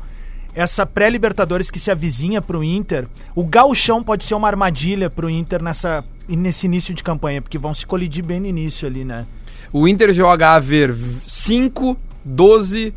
[0.57, 5.61] essa pré-Libertadores que se avizinha pro Inter, o gauchão pode ser uma armadilha pro Inter
[5.61, 9.27] nessa, nesse início de campanha, porque vão se colidir bem no início ali, né?
[9.71, 10.95] O Inter joga a ver
[11.27, 12.91] 5, 12,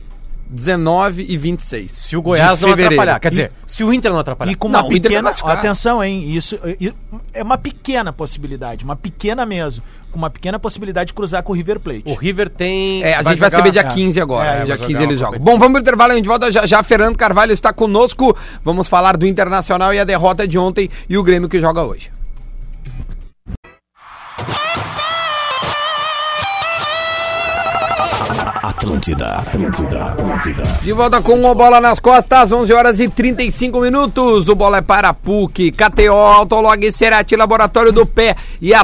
[0.51, 1.93] 19 e 26.
[1.93, 2.95] Se o Goiás não fevereiro.
[2.95, 3.21] atrapalhar.
[3.21, 4.51] Quer dizer, se o Inter não atrapalhar.
[4.51, 5.53] E com Não, uma o Inter vai pequena.
[5.53, 6.25] Atenção, hein?
[6.35, 6.59] Isso
[7.33, 9.83] é uma pequena possibilidade, uma pequena mesmo.
[10.11, 12.03] Com uma pequena possibilidade de cruzar com o River Plate.
[12.05, 13.01] O River tem.
[13.05, 13.85] É, a gente vai jogar- saber dia é.
[13.85, 14.49] 15 agora.
[14.51, 15.39] É, dia vai 15 jogar eles jogam.
[15.39, 16.83] Bom, vamos pro intervalo, a gente volta já já.
[16.83, 18.37] Fernando Carvalho está conosco.
[18.65, 22.11] Vamos falar do Internacional e a derrota de ontem e o Grêmio que joga hoje.
[28.81, 30.63] Atlântida, Atlântida, Atlântida.
[30.81, 34.49] De volta com o Bola nas Costas, 11 horas e 35 minutos.
[34.49, 38.83] O Bola é para PUC, KTO, Autolog, Cerati, Laboratório do Pé e a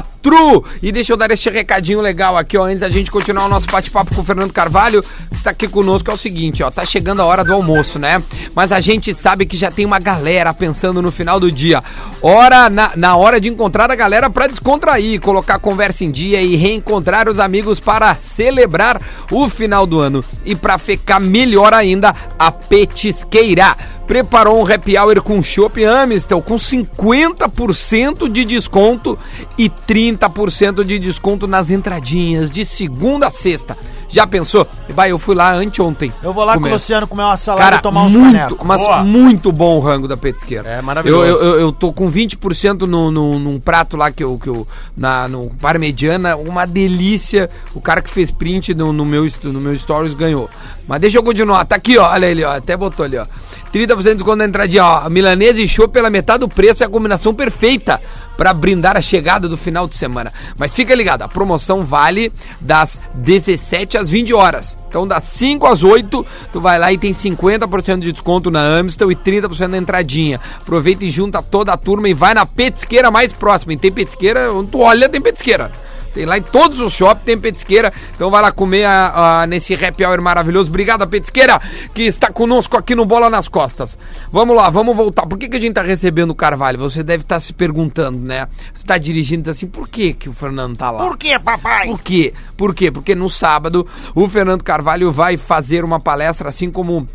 [0.81, 3.67] E deixa eu dar este recadinho legal aqui, ó, antes da gente continuar o nosso
[3.67, 7.21] bate-papo com o Fernando Carvalho, que está aqui conosco, é o seguinte, ó, tá chegando
[7.21, 8.21] a hora do almoço, né?
[8.53, 11.83] Mas a gente sabe que já tem uma galera pensando no final do dia.
[12.21, 16.41] Hora, na, na hora de encontrar a galera para descontrair, colocar a conversa em dia
[16.41, 20.23] e reencontrar os amigos para celebrar o final do ano.
[20.45, 23.75] E para ficar melhor ainda, a Petisqueira
[24.07, 29.19] preparou um happy hour com Chopp Amistel com 50% de desconto
[29.57, 33.77] e 30% de desconto nas entradinhas de segunda a sexta.
[34.09, 34.65] Já pensou?
[34.89, 36.13] Vai, eu fui lá anteontem.
[36.23, 36.71] Eu vou lá com comer.
[36.71, 38.57] o Luciano comer uma salada Cara, e tomar uns muito, canecos.
[38.63, 39.03] mas Boa.
[39.03, 40.67] muito bom o rango da petisqueira.
[40.69, 41.25] É maravilhoso.
[41.25, 44.65] Eu, eu, eu tô com 20% no, no, num prato lá que eu, que eu
[44.95, 47.49] na, no Parmegiana, uma delícia.
[47.73, 50.49] O cara que fez print no, no, meu, no meu stories ganhou.
[50.87, 51.65] Mas deixa eu continuar.
[51.65, 52.09] Tá aqui, ó.
[52.09, 52.55] Olha ele, ó.
[52.55, 53.25] Até botou ali, ó.
[53.73, 55.09] 30% de desconto na entradinha, ó.
[55.09, 57.99] Milanesa e show pela metade do preço é a combinação perfeita
[58.37, 60.31] para brindar a chegada do final de semana.
[60.57, 64.77] Mas fica ligado, a promoção vale das 17 às 20 horas.
[64.87, 69.11] Então das 5 às 8, tu vai lá e tem 50% de desconto na Amstel
[69.11, 70.39] e 30% na entradinha.
[70.61, 73.73] Aproveita e junta toda a turma e vai na petisqueira mais próxima.
[73.73, 75.71] E tem petisqueira, tu olha tem petisqueira.
[76.17, 77.93] Tem lá em todos os shoppings, tem petisqueira.
[78.15, 80.67] Então vai lá comer a- a- nesse happy hour maravilhoso.
[80.69, 81.61] Obrigado, a petisqueira,
[81.93, 83.95] que está conosco aqui no Bola nas Costas.
[84.31, 85.27] Vamos lá, vamos voltar.
[85.27, 86.79] Por que, que a gente tá recebendo o Carvalho?
[86.79, 88.47] Você deve estar se perguntando, né?
[88.73, 91.05] Você tá dirigindo tá assim, por que, que o Fernando tá lá?
[91.07, 91.85] Por que, papai?
[91.87, 92.33] Por quê?
[92.57, 92.89] Por quê?
[92.89, 97.07] Porque no sábado o Fernando Carvalho vai fazer uma palestra, assim como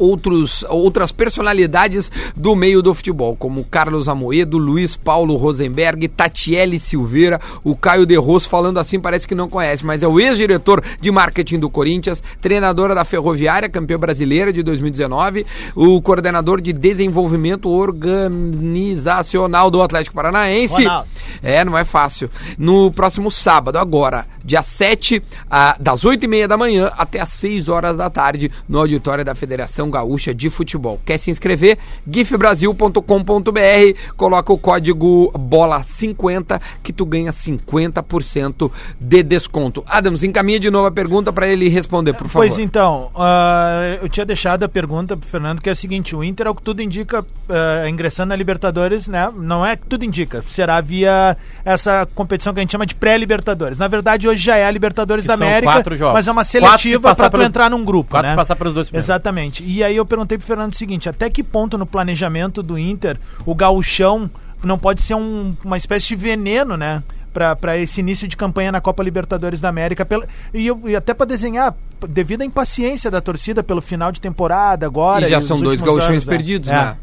[0.00, 7.40] outros, outras personalidades do meio do futebol, como Carlos Amoedo, Luiz Paulo Rosenberg, Tatiele Silveira,
[7.62, 11.10] o Caio De Rosso, falando assim parece que não conhece, mas é o ex-diretor de
[11.10, 19.70] marketing do Corinthians, treinadora da Ferroviária, campeã brasileira de 2019, o coordenador de desenvolvimento organizacional
[19.70, 20.82] do Atlético Paranaense.
[20.82, 21.08] Ronaldo.
[21.42, 22.30] É, não é fácil.
[22.56, 27.30] No próximo sábado, agora, dia 7, ah, das 8 e meia da manhã até às
[27.30, 31.00] 6 horas da tarde, no auditório da Federação Gaúcha de Futebol.
[31.04, 31.78] Quer se inscrever?
[32.10, 39.82] gifbrasil.com.br, coloca o código BOLA50 que tu ganha 50% de desconto.
[39.86, 42.46] Adams, encaminha de novo a pergunta para ele responder, por favor.
[42.46, 46.22] Pois então, ah, eu tinha deixado a pergunta pro Fernando, que é a seguinte: o
[46.24, 49.30] Inter, ao que tudo indica, ah, ingressando na Libertadores, né?
[49.36, 53.78] Não é que tudo indica, será via essa competição que a gente chama de pré-Libertadores.
[53.78, 56.14] Na verdade, hoje já é a Libertadores Que da América, quatro jogos.
[56.14, 58.10] mas é uma seletiva para tu pelo- entrar num grupo.
[58.10, 58.32] Quatro né?
[58.32, 59.06] se passar pelos dois primeiros.
[59.06, 59.62] Exatamente.
[59.64, 63.18] E aí eu perguntei pro Fernando o seguinte: até que ponto no planejamento do Inter
[63.46, 64.30] o gauchão
[64.62, 67.02] não pode ser um- uma espécie de veneno, né?
[67.32, 70.04] Para esse início de campanha na Copa Libertadores da América.
[70.04, 71.74] Pela, e, eu- e até para desenhar,
[72.08, 75.24] devido à impaciência da torcida pelo final de temporada agora.
[75.26, 76.30] e já os são dois gauchões anos, é.
[76.30, 76.72] perdidos, É.
[76.72, 76.96] né?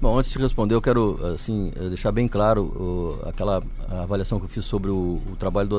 [0.00, 3.62] Bom, antes de responder, eu quero assim deixar bem claro o- aquela
[4.02, 5.76] avaliação que eu fiz sobre o, o trabalho do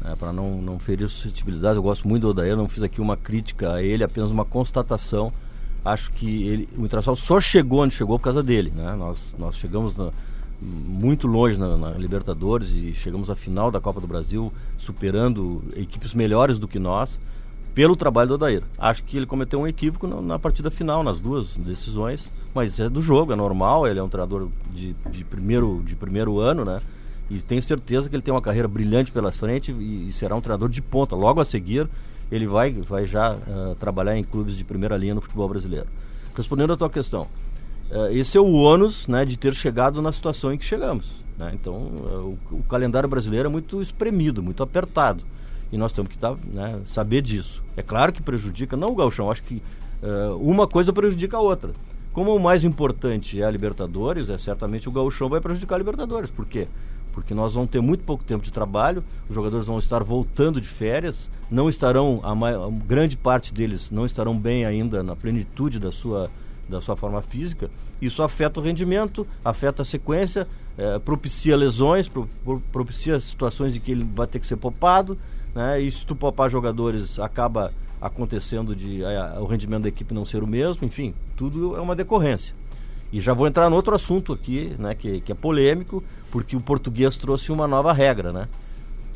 [0.00, 0.16] Odair.
[0.16, 3.74] para não, não ferir suscetibilidades, eu gosto muito do Odair, não fiz aqui uma crítica
[3.74, 5.32] a ele, apenas uma constatação.
[5.84, 8.72] Acho que ele, o Internacional só chegou onde chegou por causa dele.
[8.74, 8.94] Né?
[8.96, 10.10] Nós, nós chegamos na-
[10.62, 16.14] muito longe na, na Libertadores e chegamos à final da Copa do Brasil, superando equipes
[16.14, 17.20] melhores do que nós
[17.74, 18.62] pelo trabalho do Odair.
[18.78, 22.88] Acho que ele cometeu um equívoco na, na partida final, nas duas decisões, mas é
[22.88, 26.80] do jogo, é normal, ele é um treinador de, de, primeiro, de primeiro ano, né?
[27.30, 30.40] E tenho certeza que ele tem uma carreira brilhante pela frente e, e será um
[30.40, 31.16] treinador de ponta.
[31.16, 31.88] Logo a seguir,
[32.30, 35.86] ele vai, vai já uh, trabalhar em clubes de primeira linha no futebol brasileiro.
[36.36, 37.28] Respondendo à tua questão,
[37.90, 41.24] uh, esse é o ônus né, de ter chegado na situação em que chegamos.
[41.38, 41.52] Né?
[41.54, 45.24] Então, uh, o, o, calendário brasileiro é muito espremido, muito apertado.
[45.72, 47.62] E nós temos que tá, né, saber disso.
[47.76, 49.62] É claro que prejudica, não o galchão, acho que
[50.38, 51.70] uma coisa prejudica a outra.
[52.12, 56.30] Como o mais importante é a Libertadores, é certamente o gauchão vai prejudicar a Libertadores.
[56.30, 56.68] Por quê?
[57.14, 60.66] Porque nós vamos ter muito pouco tempo de trabalho, os jogadores vão estar voltando de
[60.66, 65.78] férias, não estarão, a, maior, a grande parte deles não estarão bem ainda na plenitude
[65.78, 66.28] da sua,
[66.68, 67.70] da sua forma física.
[68.02, 73.78] Isso afeta o rendimento, afeta a sequência, é, propicia lesões, pro, pro, propicia situações de
[73.78, 75.16] que ele vai ter que ser poupado.
[75.54, 75.80] Né?
[75.82, 80.42] E se tu poupar jogadores, acaba acontecendo de a, o rendimento da equipe não ser
[80.42, 82.54] o mesmo, enfim, tudo é uma decorrência.
[83.14, 86.60] E já vou entrar no outro assunto aqui, né, que, que é polêmico, porque o
[86.60, 88.48] português trouxe uma nova regra, né?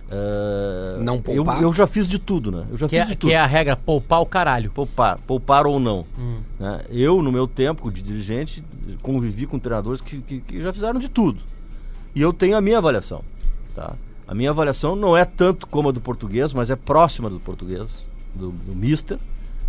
[0.06, 1.56] Uh, não poupar?
[1.56, 2.64] Eu, eu, já fiz de tudo, né?
[2.70, 3.32] Eu já que fiz é, de que tudo.
[3.32, 4.70] é a regra, poupar o caralho.
[4.70, 6.06] Poupar, poupar ou não.
[6.16, 6.38] Hum.
[6.60, 6.80] Né?
[6.90, 8.62] Eu, no meu tempo de dirigente,
[9.02, 11.40] convivi com treinadores que, que, que, já fizeram de tudo.
[12.14, 13.24] E eu tenho a minha avaliação,
[13.74, 13.94] tá?
[14.28, 18.06] A minha avaliação não é tanto como a do português, mas é próxima do português,
[18.32, 19.18] do, do mister.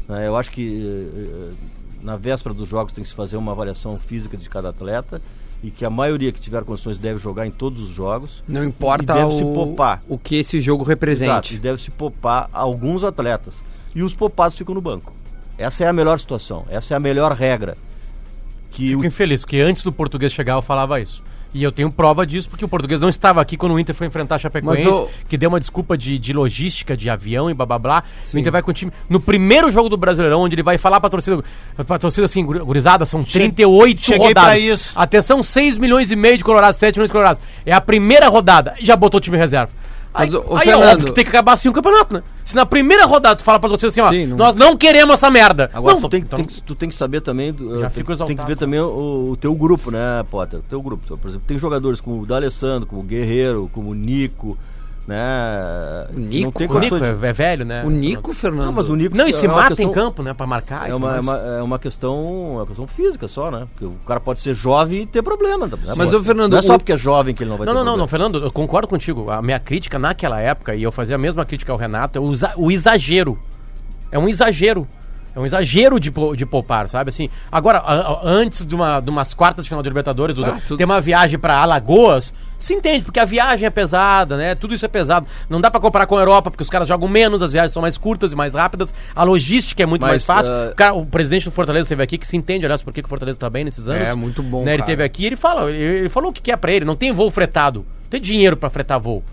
[0.08, 0.28] Né?
[0.28, 1.54] Eu acho que eh,
[2.02, 5.22] na véspera dos jogos tem que se fazer uma avaliação física de cada atleta
[5.62, 8.44] e que a maioria que tiver condições deve jogar em todos os jogos.
[8.48, 10.02] Não importa deve o, se poupar.
[10.08, 11.30] o que esse jogo represente.
[11.30, 13.62] Exato, e deve se poupar alguns atletas.
[13.94, 15.14] E os poupados ficam no banco.
[15.58, 17.78] Essa é a melhor situação, essa é a melhor regra.
[18.72, 19.06] Que Fico o...
[19.06, 21.22] infeliz, porque antes do português chegar eu falava isso.
[21.52, 24.06] E eu tenho prova disso, porque o português não estava aqui quando o Inter foi
[24.06, 27.66] enfrentar a Chapecoense, o- que deu uma desculpa de, de logística, de avião e blá
[27.66, 28.04] blá blá.
[28.34, 28.92] O Inter vai com o time.
[29.10, 31.44] No primeiro jogo do Brasileirão, onde ele vai falar pra torcida,
[31.88, 34.44] pra torcida assim, guri- gurizada, são 38 cheguei rodadas.
[34.52, 34.92] pra isso.
[34.96, 37.42] Atenção, 6 milhões e meio de colorados, 7 milhões de colorados.
[37.66, 39.72] É a primeira rodada, e já botou o time em reserva.
[40.14, 42.16] Aí, Mas, ô, ô, aí é Fernando- óbvio que tem que acabar assim o campeonato,
[42.16, 42.24] né?
[42.44, 45.14] Se na primeira rodada tu fala pra torcida assim, ó, Sim, não- nós não queremos
[45.14, 45.70] essa merda.
[45.72, 47.54] Agora não, tu tem, então- tem que- tu tem que saber também.
[47.54, 48.48] do- Já eh, tem, tem que exaltado.
[48.48, 50.60] ver também o, o teu grupo, né, Potter?
[50.60, 51.16] O teu grupo.
[51.18, 54.58] Por exemplo, tem jogadores como o D'Alessandro, como o Guerreiro, como o Nico,
[55.10, 56.08] né?
[56.16, 57.84] O Nico, não tem O Nico condições de- é, é velho, né?
[57.86, 58.66] O Nico, Fernando.
[58.68, 60.34] Não, mas o Nico Não, e se é mata questão- em campo, né?
[60.34, 63.68] Pra marcar É uma, é, uma, é uma questão, uma questão física só, né?
[63.72, 65.68] Porque o cara pode ser jovem e ter problema.
[65.68, 65.74] Né?
[65.98, 67.74] Mas, ô, Fernando, não é só o- porque é jovem que ele não vai Não,
[67.74, 69.30] ter não, não, não, Fernando, eu concordo contigo.
[69.30, 72.32] A minha crítica naquela época, e eu fazia a mesma crítica ao Renato, é o,
[72.58, 73.38] o exagero.
[74.12, 74.88] É um exagero.
[75.40, 77.10] É um exagero de, de poupar, sabe?
[77.10, 80.56] Assim, agora, a- a- antes de, uma, de umas quartas de final de Libertadores, Duda,
[80.58, 84.54] Ah, tudo- ter uma viagem pra Alagoas, se entende, porque a viagem é pesada, né?
[84.54, 85.26] Tudo isso é pesado.
[85.50, 87.82] Não dá pra comparar com a Europa, porque os caras jogam menos, as viagens são
[87.82, 90.52] mais curtas e mais rápidas, a logística é muito Mas, mais fácil.
[90.52, 93.00] ah, O, cara, o presidente do Fortaleza esteve aqui, que se entende, aliás, por que
[93.00, 94.02] o Fortaleza tá bem nesses anos.
[94.10, 94.72] É, muito bom, Né?
[94.72, 94.88] Ele cara.
[94.88, 97.32] teve aqui, ele fala, ele, ele falou o que é pra ele, não tem voo
[97.32, 99.24] fretado, não tem dinheiro pra fretar voo.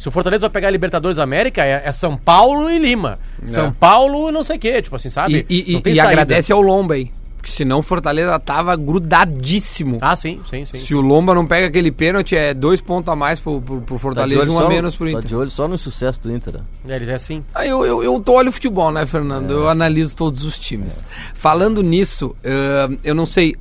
[0.00, 3.18] Se o Fortaleza vai pegar a Libertadores da América, é, é São Paulo e Lima.
[3.46, 5.46] São Paulo e não sei o quê, tipo assim, sabe?
[5.48, 7.12] E, e- e- e agradece ao Lomba aí.
[7.36, 9.98] Porque senão o Fortaleza tava grudadíssimo.
[10.00, 10.78] Ah, sim, sim, sim.
[10.78, 13.96] Se o Lomba não pega aquele pênalti, é dois pontos a mais pro, pro, pro
[13.96, 15.24] Tá Fortaleza e um a no- menos pro Tá Inter.
[15.28, 16.54] de olho só no sucesso do Inter.
[16.54, 16.60] né?
[16.88, 17.42] É, Ele é assim.
[17.54, 19.50] Ah, eu, eu, eu tô olho futebol, né, Fernando?
[19.52, 21.04] Eu analiso todos os times.
[21.34, 23.54] Falando nisso, eh, eu não sei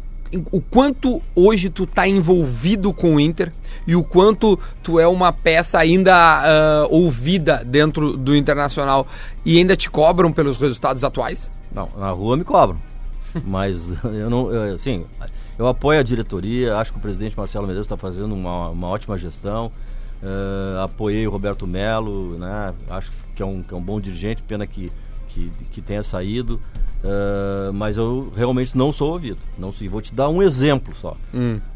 [0.52, 3.52] o quanto hoje tu tá envolvido com o Inter
[3.88, 9.08] e o quanto tu é uma peça ainda ah, ouvida dentro do Internacional
[9.46, 11.52] e ainda te cobram pelos resultados atuais?
[11.74, 12.80] Não, na rua me cobram.
[13.46, 15.06] Mas eu não, eu, assim,
[15.58, 19.18] eu apoio a diretoria, acho que o presidente Marcelo Medeiros está fazendo uma, uma ótima
[19.18, 19.72] gestão.
[20.24, 22.74] eh, apoiei o Roberto Melo, né?
[22.90, 24.92] Acho que é um, que é um bom dirigente, pena que,
[25.30, 26.60] que, que tenha saído.
[27.04, 29.38] eh, mas eu realmente não sou ouvido.
[29.58, 31.16] Não sou, e vou te dar um exemplo só.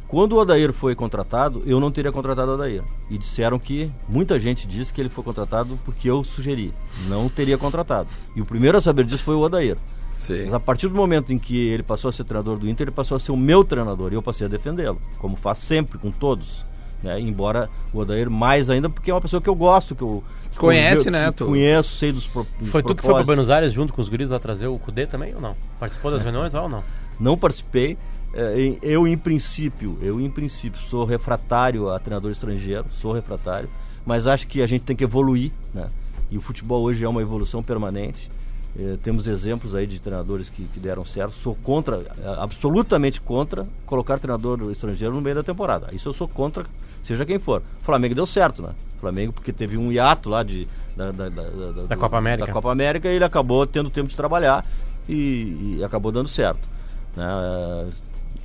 [0.08, 2.84] Quando o Odair foi contratado, eu não teria contratado o Odair.
[3.10, 6.72] E disseram que, muita gente disse que ele foi contratado porque eu sugeri.
[7.08, 8.10] Não teria contratado.
[8.36, 9.78] E o primeiro a saber disso foi o Odair.
[10.18, 10.44] Sim.
[10.46, 12.92] Mas a partir do momento em que ele passou a ser treinador do Inter, ele
[12.96, 16.12] passou a ser o meu treinador e eu passei a defendê-lo, como faz sempre com
[16.12, 16.64] todos.
[17.04, 17.20] Né?
[17.20, 20.58] Embora o Odair mais ainda, porque é uma pessoa que eu gosto, que eu que
[20.58, 21.46] Conhece, eu, né, que tu?
[21.48, 23.26] Conheço, sei dos, pro, dos Foi tu que foi propósitos.
[23.26, 25.56] Buenos Aires junto com os guris lá trazer o Cudê também ou não?
[25.80, 26.84] Participou das reuniões ou não?
[27.20, 27.98] Não participei.
[28.34, 33.70] É, Eu, em princípio, eu, em princípio, sou refratário a treinador estrangeiro, sou refratário,
[34.06, 35.90] mas acho que a gente tem que evoluir, né?
[36.32, 38.30] E o futebol hoje é uma evolução permanente.
[38.78, 41.32] Eh, temos exemplos aí de treinadores que, que deram certo.
[41.34, 45.90] Sou contra, eh, absolutamente contra, colocar treinador estrangeiro no meio da temporada.
[45.94, 46.66] Isso eu sou contra,
[47.04, 47.62] seja quem for.
[47.82, 48.70] O Flamengo deu certo, né?
[48.98, 52.48] O Flamengo, porque teve um hiato lá de, da, da, da, da- Da Copa América.
[52.48, 54.66] Da Copa América e ele acabou tendo tempo de trabalhar
[55.08, 56.68] e, e acabou dando certo.
[57.16, 57.26] Né?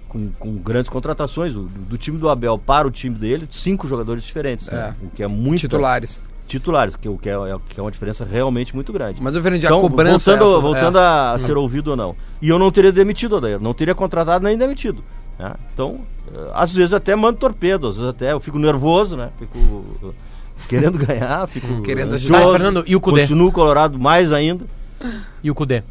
[0.09, 4.23] Com, com grandes contratações, do, do time do Abel para o time dele, cinco jogadores
[4.25, 4.95] diferentes, né?
[5.03, 5.05] É.
[5.07, 6.19] o que é muito Titulares.
[6.49, 9.23] Titulares, que, que, é, é- que é uma diferença realmente muito grande.
[9.23, 10.33] Mas, ô, Fernando, a Então, cobrança...
[10.37, 11.01] voltando, essas- voltando é.
[11.03, 12.17] a ser ouvido ou não.
[12.43, 15.05] E eu não teria demitido o Odair, não teria contratado nem demitido.
[15.39, 15.55] né?
[15.73, 16.01] Então,
[16.35, 19.31] eh, às vezes até mando torpedo, às vezes até eu fico nervoso, né?
[19.39, 20.11] Fico eh,
[20.69, 22.53] querendo ganhar, fico Querendo ansioso, ajudar.
[22.59, 23.21] Fernando, e o Cudê?
[23.21, 24.65] Continuo colorado mais ainda.
[25.45, 25.83] E o Cudê?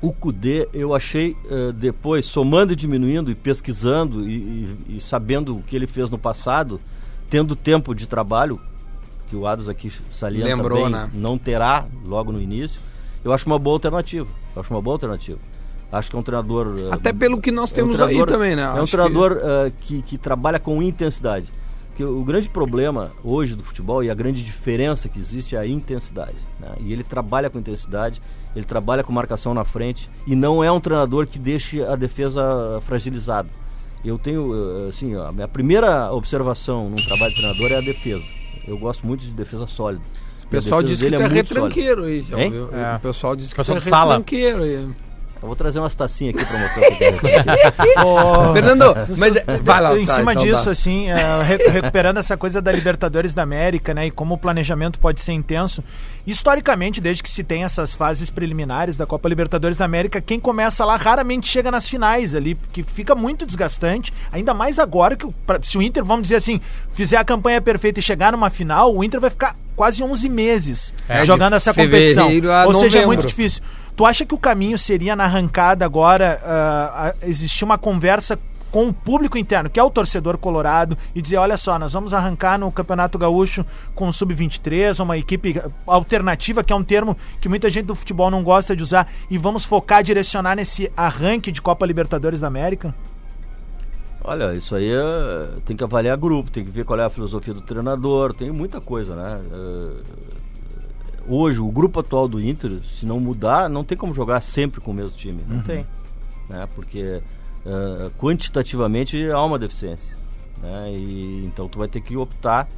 [0.00, 4.32] O Cudê, eu achei eh, depois, somando e diminuindo e pesquisando e,
[4.88, 6.80] e- e sabendo o que ele fez no passado,
[7.30, 8.58] tendo tempo de trabalho,
[9.32, 11.08] que o Adas aqui salienta Lembrou, bem, né?
[11.14, 12.82] não terá logo no início,
[13.24, 14.28] eu acho uma boa alternativa.
[14.54, 15.38] Eu acho uma boa alternativa.
[15.90, 16.74] Acho que é um treinador.
[16.78, 18.62] eh, Até pelo que nós é um temos aí treinador- também, né?
[18.62, 21.46] É um Acho que- treinador eh, que, que trabalha com intensidade.
[21.88, 25.66] Porque o grande problema hoje do futebol e a grande diferença que existe é a
[25.66, 26.36] intensidade.
[26.60, 26.68] né?
[26.80, 28.20] E ele trabalha com intensidade,
[28.54, 32.42] ele trabalha com marcação na frente e não é um treinador que deixe a defesa
[32.86, 33.48] fragilizada.
[34.04, 37.80] Eu tenho, eh, assim, ó, a minha primeira observação num trabalho de treinador é a
[37.80, 38.41] defesa.
[38.66, 40.02] Eu gosto muito de defesa sólida.
[40.44, 41.66] O pessoal disse que tu é muito sólida.
[41.66, 42.44] retranqueiro aí, já Hein?
[42.58, 42.78] ouviu?
[42.78, 42.96] É.
[42.96, 44.88] O pessoal disse que tu é retranqueiro aí.
[45.42, 48.04] Eu vou trazer umas tacinhas aqui pra mostrar.
[48.06, 49.98] Ô, Fernando, mas é- vai lá.
[49.98, 50.70] em tá, cima então disso, tá.
[50.70, 54.06] assim, é, re- recuperando essa coisa da Libertadores da América, né?
[54.06, 55.82] E como o planejamento pode ser intenso.
[56.24, 60.84] Historicamente, desde que se tem essas fases preliminares da Copa Libertadores da América, quem começa
[60.84, 64.12] lá raramente chega nas finais ali, porque fica muito desgastante.
[64.30, 66.60] Ainda mais agora que o- pra- se o Inter, vamos dizer assim,
[66.94, 70.92] fizer a campanha perfeita e chegar numa final, o Inter vai ficar quase 11 meses
[71.08, 72.28] É, jogando essa competição.
[72.66, 73.06] Ou seja, é novembro.
[73.08, 73.60] muito difícil.
[73.96, 78.38] Tu acha que o caminho seria na arrancada agora ah, existir uma conversa
[78.70, 82.14] com o público interno, que é o torcedor colorado, e dizer, olha só, nós vamos
[82.14, 87.50] arrancar no Campeonato Gaúcho com o Sub-23, uma equipe alternativa, que é um termo que
[87.50, 91.60] muita gente do futebol não gosta de usar, e vamos focar, direcionar nesse arranque de
[91.60, 92.94] Copa Libertadores da América?
[94.24, 97.52] Olha, isso aí é- tem que avaliar grupo, tem que ver qual é a filosofia
[97.52, 99.40] do treinador, tem muita coisa, né?
[99.52, 99.88] É,
[101.28, 104.90] hoje, o grupo atual do Inter, se não mudar, não tem como jogar sempre com
[104.90, 105.44] o mesmo time.
[105.46, 105.86] Não tem.
[106.48, 106.68] Né?
[106.74, 107.22] Porque
[107.64, 110.14] é, quantitativamente há uma deficiência.
[110.62, 110.90] Né?
[110.92, 112.68] E, então tu vai ter que optar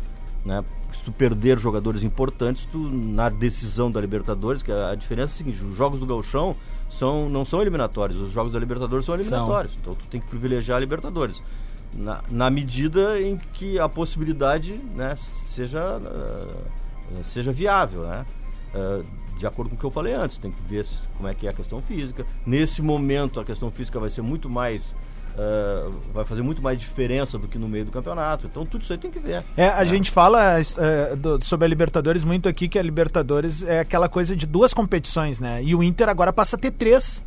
[0.45, 0.63] né?
[0.93, 5.35] Se tu perder jogadores importantes, tu na decisão da Libertadores, que a, a diferença é
[5.35, 6.55] a seguinte, os jogos do Gauchão
[6.89, 9.77] são, não são eliminatórios, os jogos da Libertadores são eliminatórios.
[9.81, 11.43] Então tu tem que privilegiar a Libertadores.
[11.93, 15.17] Na, na medida em que a possibilidade né,
[15.49, 16.55] seja, eh,
[17.23, 18.25] seja viável, né?
[18.75, 19.03] Eh,
[19.39, 20.87] de acordo com o que eu falei antes, tem que ver
[21.17, 22.25] como é que é a questão física.
[22.47, 24.95] Nesse momento, a questão física vai ser muito mais.
[25.37, 28.47] eh, vai fazer muito mais diferença do que no meio do campeonato.
[28.47, 29.43] Então, tudo isso aí tem que ver.
[29.57, 33.81] É, a gente fala é, do- sobre a Libertadores muito aqui, que a Libertadores é
[33.81, 35.61] aquela coisa de duas competições, né?
[35.63, 37.21] E o Inter agora passa a ter três.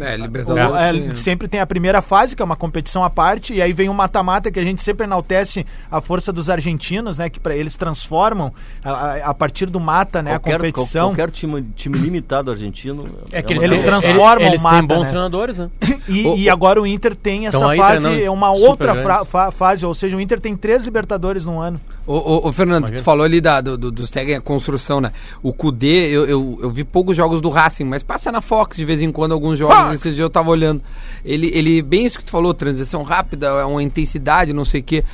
[0.00, 0.74] É, O- Libertadores.
[0.82, 1.14] é, sim.
[1.14, 3.94] sempre tem a primeira fase, que é uma competição à parte, e aí vem o
[3.94, 7.28] mata-mata, que a gente sempre enaltece a força dos argentinos, né?
[7.28, 8.52] Que para eles transformam
[8.84, 10.34] a, a- a partir do mata, né?
[10.34, 11.08] a competição.
[11.08, 13.06] qualquer time, time limitado argentino.
[13.30, 15.08] É que uma eles, Eles transformam eles o mata, têm bons né?
[15.10, 15.70] treinadores, né?
[16.08, 19.24] E, O- e agora o Inter tem essa Tão aí fase, é uma outra fra-
[19.24, 21.80] fa- fase, ou seja, o Inter tem três Libertadores no ano.
[22.06, 22.98] Ô, ô, ô, Fernando, Imagina.
[22.98, 25.12] tu falou ali da, do, do, dos tag a construção, né?
[25.42, 28.84] O Kudê, eu, eu, eu vi poucos jogos do Racing, mas passa na Fox de
[28.84, 29.76] vez em quando alguns jogos.
[29.76, 29.94] Fox!
[29.94, 30.82] Esses dias eu tava olhando.
[31.24, 34.84] Ele, ele, bem isso que tu falou, transição rápida, é uma intensidade, não sei o
[34.84, 35.04] quê.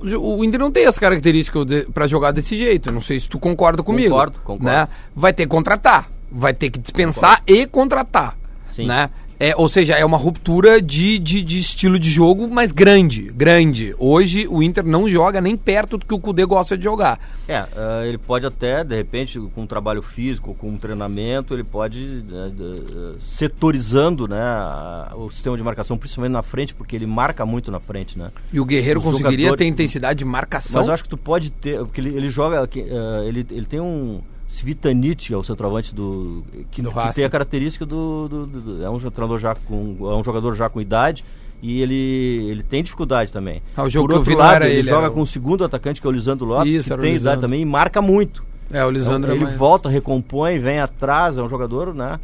[0.00, 2.92] O O Inter não tem as características pra jogar desse jeito.
[2.92, 4.10] Não sei se tu concorda comigo.
[4.10, 4.64] Concordo, concordo.
[4.64, 4.88] Né?
[5.14, 6.08] Vai ter que contratar.
[6.30, 8.36] Vai ter que dispensar e contratar.
[8.70, 8.86] Sim.
[8.86, 9.10] Né?
[9.40, 13.94] É, ou seja, é uma ruptura de, de, de estilo de jogo, mas grande, grande.
[13.96, 17.20] Hoje o Inter não joga nem perto do que o Cudê gosta de jogar.
[17.46, 21.62] É, ah, ele pode até, de repente, com um trabalho físico, com um treinamento, ele
[21.62, 27.06] pode, né, eh, setorizando né, a- o sistema de marcação, principalmente na frente, porque ele
[27.06, 28.30] marca muito na frente, né?
[28.52, 30.80] E o Guerreiro Os conseguiria jogadores- ter intensidade de marcação.
[30.80, 33.80] Mas eu acho que tu pode ter, porque ele, ele joga, ah, ele, ele tem
[33.80, 34.20] um
[34.58, 38.90] Svitanic, é o centroavante do que, Do que tem a característica do, do- do- é
[38.90, 41.24] um treinador já com é um jogador já com idade
[41.62, 43.62] e ele ele tem dificuldade também.
[43.76, 46.06] Ah, o jogo Por outro lado, ele, ele, joga o- com o segundo atacante que
[46.06, 48.42] é o Lisandro Lopes, Isso, que tem idade também e marca muito.
[48.70, 52.20] É, o Lisandro Então, é ele mais- volta, recompõe, vem atrás, é um jogador, né?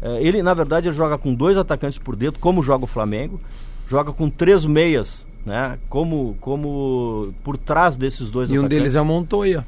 [0.00, 3.40] É, ele, na verdade, ele joga com dois atacantes por dentro, como joga o Flamengo.
[3.90, 5.76] Joga com três meias, né?
[5.88, 8.78] Como, como por trás desses dois E um atacantes.
[8.78, 9.66] deles é o Montoya.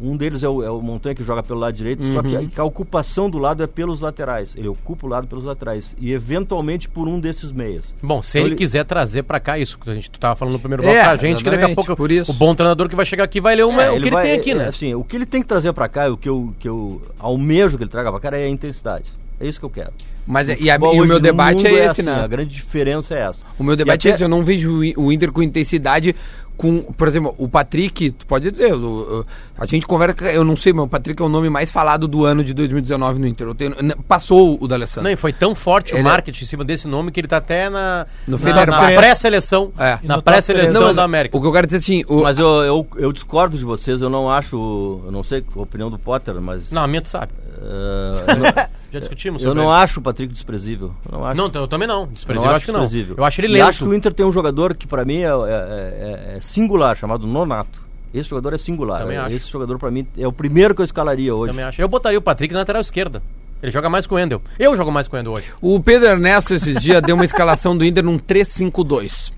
[0.00, 2.42] Um deles é o, é o Montanha que joga pelo lado direito, só que a,
[2.44, 4.54] que a ocupação do lado é pelos laterais.
[4.56, 5.94] Ele ocupa o lado pelos laterais.
[6.00, 7.92] E eventualmente por um desses meias.
[8.02, 10.34] Bom, se Então ele, ele- quiser trazer pra cá isso que a gente tu tava
[10.36, 12.30] falando no primeiro bloco É, pra gente, que daqui a pouco por isso.
[12.30, 14.22] o bom treinador que vai chegar aqui vai ler uma, É, o que ele vai-
[14.24, 14.68] tem aqui, é, né?
[14.68, 17.76] Assim, o que ele tem que trazer pra cá, o que eu, que eu almejo
[17.76, 19.04] que ele traga pra cá é a intensidade.
[19.38, 19.90] É isso que eu quero.
[20.26, 22.14] Mas é- O e, a- e o meu debate mundo é esse, assim, né?
[22.22, 23.42] A grande diferença é essa.
[23.58, 26.14] O meu debate E é até- esse, eu não vejo o Inter com intensidade
[26.60, 30.54] com, por exemplo, o Patrick, tu pode dizer, o- o- a gente conversa, eu não
[30.56, 33.46] sei, mas o Patrick é o nome mais falado do ano de 2019 no Inter.
[33.46, 33.74] Eu tenho-
[34.06, 35.04] passou o D'Alessandro.
[35.04, 37.28] Não, e foi tão forte Ele o é- marketing em cima desse nome que ele
[37.28, 39.72] tá até na, No na, na pré-seleção.
[39.78, 39.98] É.
[40.02, 41.34] Na pré-seleção da América.
[41.36, 44.10] O que eu quero dizer assim, o, Mas eu, eu, eu discordo de vocês, eu
[44.10, 45.00] não acho.
[45.06, 46.70] Eu não sei a opinião do Potter, mas.
[46.70, 47.32] Não, a minha tu sabe.
[47.60, 49.82] Eu não- Já discutimos eu não ele.
[49.84, 50.92] acho o Patrick desprezível.
[51.10, 51.36] Eu não acho.
[51.36, 52.00] Não, eu também não.
[52.02, 52.80] Eu Desprezível, não eu acho acho que não.
[52.80, 53.14] desprezível.
[53.18, 53.68] Eu acho ele E lento.
[53.68, 56.96] acho que o Inter tem um jogador que pra mim é, é- é- é singular,
[56.96, 57.80] chamado Nonato.
[58.12, 59.02] Esse jogador é singular.
[59.02, 59.36] Também acho.
[59.36, 61.52] Esse jogador pra mim é o primeiro que eu escalaria hoje.
[61.52, 61.80] Também acho.
[61.80, 63.22] Eu botaria o Patrick na lateral esquerda.
[63.62, 64.42] Ele joga mais com o Wendel.
[64.58, 65.46] Eu jogo mais com o Wendel hoje.
[65.60, 69.32] o Pedro Ernesto esses dias deu uma escalação do Inter num 3-5-2.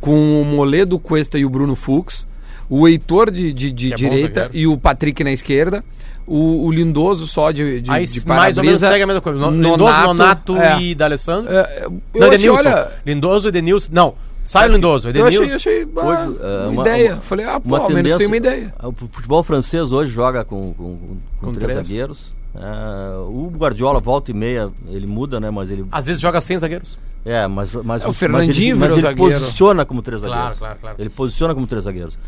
[0.00, 2.26] Com o Moledo, Cuesta e o Bruno Fux.
[2.70, 4.56] O Heitor de, de, de é bom direita zagueiro.
[4.58, 5.82] e o Patrick na esquerda.
[6.26, 9.38] O, o Lindoso só de, de, Aí de mais ou menos segue a mesma coisa.
[9.38, 10.78] No, Lindoso, Nonato é.
[10.82, 11.50] e D'Alessandro.
[11.50, 13.88] É, eu não, achei, olha, Lindoso, Edenilson.
[13.90, 14.14] Não,
[14.44, 15.06] sai o Lindoso.
[15.06, 15.42] eu Edenilson.
[15.44, 17.12] achei, achei ah, Hoje, é, uma, uma- ideia.
[17.14, 18.74] uma- Falei, ah, pô, ao menos tem uma ideia.
[18.82, 21.88] O futebol francês hoje joga com, com, com- com três, três.
[21.88, 22.32] zagueiros.
[22.54, 25.50] É, o Guardiola volta e meia, ele muda, né?
[25.50, 25.86] Mas ele.
[25.90, 26.98] Às vezes joga sem zagueiros.
[27.24, 29.40] É, mas, mas, É, o mas Fernandinho ele, mas ele zagueiro.
[29.40, 30.58] posiciona como três Claro, zagueiros.
[30.58, 30.96] claro, claro.
[30.98, 32.18] Ele posiciona como três zagueiros.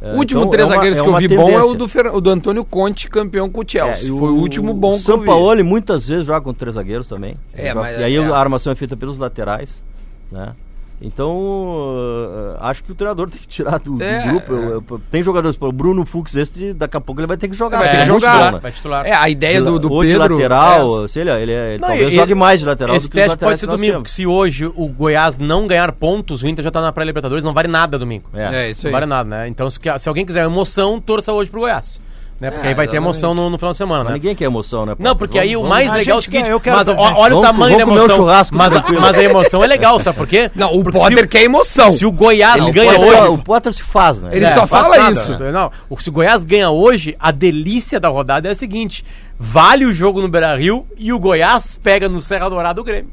[0.00, 1.46] É, O último então, três é uma- zagueiros é que eu vi bom é o
[1.56, 1.78] tendência.
[1.78, 4.08] do, Fer- o do Antônio Conte, campeão com o Chelsea.
[4.08, 5.26] É, Foi o último bom o que eu vi.
[5.26, 7.36] Sampaoli muitas vezes joga com três zagueiros também.
[7.52, 9.82] É, mas e aí é- a armação é feita pelos laterais,
[10.30, 10.52] né?
[11.00, 14.52] Então, uh, acho que o treinador tem que tirar do, do É, grupo.
[14.52, 17.54] Eu- eu- tem jogadores, o Bruno Fux, esse daqui a pouco ele vai ter que
[17.54, 17.78] jogar.
[17.78, 18.46] Vai ter É que jogar.
[18.46, 18.60] bom, né?
[18.60, 19.06] Vai titular.
[19.06, 20.22] É, a ideia do, do Ou Pedro...
[20.36, 23.08] de lateral, é, sei lá, ele, é, Não, talvez e- jogue mais de lateral Esse
[23.08, 24.02] do teste pode ser domingo, temos.
[24.02, 27.54] porque se hoje o Goiás não ganhar pontos, o Inter já tá na pré-Libertadores, não
[27.54, 28.24] vale nada domingo.
[28.34, 28.64] É.
[28.66, 28.92] É, isso Não aí.
[28.92, 29.46] vale nada, né?
[29.48, 32.00] Então, se, se alguém quiser emoção, torça hoje pro Goiás.
[32.40, 32.52] Né?
[32.52, 33.04] Porque É, aí vai ter exatamente.
[33.04, 34.18] emoção no, no final de semana, Mas né?
[34.18, 34.92] ninguém quer emoção, né?
[34.96, 35.16] Não, Potter?
[35.18, 36.96] porque aí o Vamos- mais vamos- legal é o seguinte, quer- eu quero mas olha
[37.02, 38.16] o Vamos- tamanho da vamos emoção.
[38.16, 40.48] churrasco mas, mas a emoção é legal, sabe por quê?
[40.54, 41.90] Não, o Porque Potter se, quer emoção.
[41.90, 43.16] se o Goiás Não, o ganha Potter hoje...
[43.18, 44.28] só- O Potter se faz, né?
[44.32, 45.10] Ele É, só fala nada.
[45.12, 45.36] isso.
[45.36, 49.04] Não, o- se o Goiás ganha hoje, a delícia da rodada é a seguinte:
[49.36, 53.10] vale o jogo no Beira Rio e o Goiás pega no Serra Dourada o Grêmio.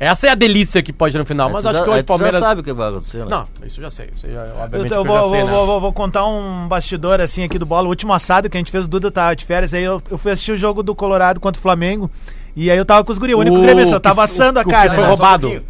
[0.00, 2.00] Essa é a delícia que pode no final, mas tu acho já- que hoje o
[2.00, 2.40] já Palmeiras.
[2.40, 3.26] sabe o que vai acontecer, né?
[3.28, 4.08] Não, isso eu já sei.
[4.16, 5.54] Isso eu já, Eu, obviamente eu que eu já vou, sei, vou, né?
[5.54, 7.86] vou- vou- vou contar um bastidor assim aqui do bola.
[7.86, 10.16] O último assado que a gente fez, o Duda tava de férias, aí eu, eu
[10.16, 12.10] fui assistir o jogo do Colorado contra o Flamengo.
[12.56, 14.62] E aí eu tava com os guri, o único O gremista, eu tava assando a
[14.62, 14.94] o que carne.
[14.94, 15.08] foi né?
[15.08, 15.62] roubado.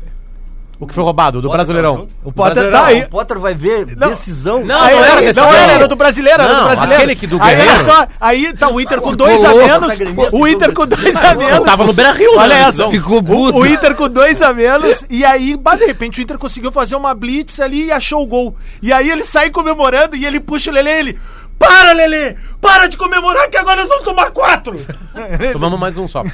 [0.81, 1.97] O que foi roubado, do Potter Brasileirão.
[1.99, 2.13] junto?
[2.25, 3.03] O Potter tá aí.
[3.03, 4.09] O Potter vai ver Não.
[4.09, 4.65] decisão.
[4.65, 6.95] Não, Aí, não era aí, desse não era, era do brasileiro, era Não, do brasileiro.
[7.03, 7.71] aquele que do Aí, Guerreiro.
[7.73, 9.99] olha só, aí tá o Inter com dois a menos.
[9.99, 10.05] tá
[10.37, 11.65] O Inter com dois a menos.
[11.67, 12.67] Tava no Beira Rio, Olha né, essa.
[12.69, 12.91] decisão.
[12.91, 13.59] Ficou puto.
[13.59, 15.05] O, Inter com dois a menos.
[15.11, 18.57] E aí, de repente, o Inter conseguiu fazer uma blitz ali e achou o gol.
[18.81, 21.19] E aí ele sai comemorando e ele puxa o Lelê ele.
[21.61, 22.37] Para, Lelê!
[22.59, 24.75] Para de comemorar que agora nós vamos tomar quatro!
[25.53, 26.25] Tomamos mais um só.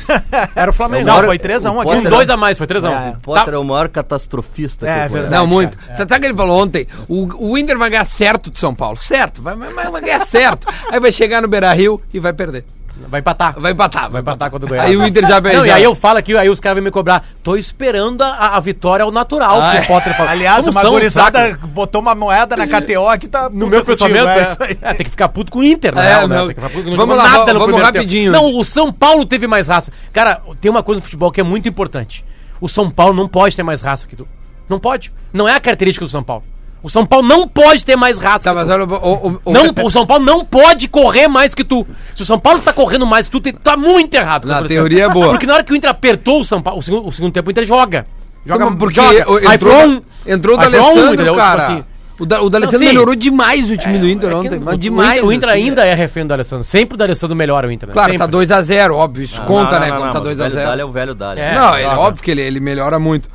[0.55, 1.05] Era o Flamengo.
[1.07, 1.89] Não, foi 3x1 o aqui.
[1.91, 2.91] Com Potter- dois a mais, foi 3x1.
[2.91, 3.11] É.
[3.11, 5.35] O Potter é o maior catastrofista É, que verdade.
[5.35, 5.77] Não, muito.
[5.77, 5.97] cara.
[5.97, 6.87] Sabe o que ele falou ontem?
[7.09, 8.97] O, o Inter vai ganhar certo de São Paulo.
[8.97, 10.67] Certo, vai, vai, vai ganhar certo.
[10.91, 12.65] Aí vai chegar no Beira Rio e vai perder.
[13.09, 13.55] Vai empatar.
[13.61, 14.89] Vai empatar, Vai empatar contra o Goiás.
[14.89, 16.91] Aí o Inter já Não, e aí eu falo aqui, aí os caras vêm me
[16.91, 17.25] cobrar.
[17.43, 19.81] Tô esperando a, a vitória ao natural, Ah, que é.
[19.83, 20.31] o Potter fala.
[20.31, 21.67] Aliás, Como uma são, gurizada fraco?
[21.67, 23.49] botou uma moeda na KTO aqui, tá.
[23.51, 24.79] No meu pensamento, é é isso aí.
[24.81, 26.11] é, tem que ficar puto com o Inter, né?
[26.13, 26.27] É, né?
[26.27, 27.99] meu- Tem que ficar puto, não vamos lá, nada vamos- no vamos primeiro tempo.
[28.05, 28.33] rapidinho.
[28.33, 29.93] Não, o São Paulo teve mais raça.
[30.13, 32.25] Cara, tem uma coisa no futebol que é muito importante.
[32.61, 34.27] O São Paulo não pode ter mais raça que tu.
[34.69, 35.13] Não pode.
[35.33, 36.43] Não é a característica do São Paulo.
[36.87, 38.45] O São Paulo não pode ter mais raça.
[38.45, 41.65] Tá, mas olha, o, o, o, Não, o São Paulo não pode correr mais que
[41.65, 41.85] tu.
[42.15, 44.47] Se o São Paulo tá correndo mais que tu, tá muito errado.
[44.47, 45.31] Na Tá teoria é boa.
[45.31, 47.49] Porque na hora que o Inter apertou o São Paulo, o segundo, o segundo tempo
[47.49, 48.07] o Inter joga.
[48.47, 49.27] Joga Como, porque joga.
[49.53, 51.25] entrou, entrou o D'Alessandro, entendeu?
[51.35, 51.63] Tipo cara.
[51.67, 51.85] assim,
[52.21, 54.57] o da- o D'Alessandro Não, melhorou demais o time do Inter é ontem.
[54.59, 55.11] o- Mas o demais.
[55.15, 55.91] Inter, o Inter assim, ainda né?
[55.91, 56.63] é refém do Alessandro.
[56.65, 57.93] Sempre o D'Alessandro melhora o Inter, né?
[57.95, 58.25] Claro, Sempre.
[58.27, 59.25] tá 2x0, óbvio.
[59.25, 59.87] Isso Não, conta, não, né?
[59.89, 60.65] não, Quando não, tá mas o velho 2x0.
[60.67, 61.43] Dália é o velho Dália.
[61.43, 61.55] É.
[61.57, 61.99] Não, ele, joga.
[61.99, 63.29] óbvio que ele, ele melhora muito.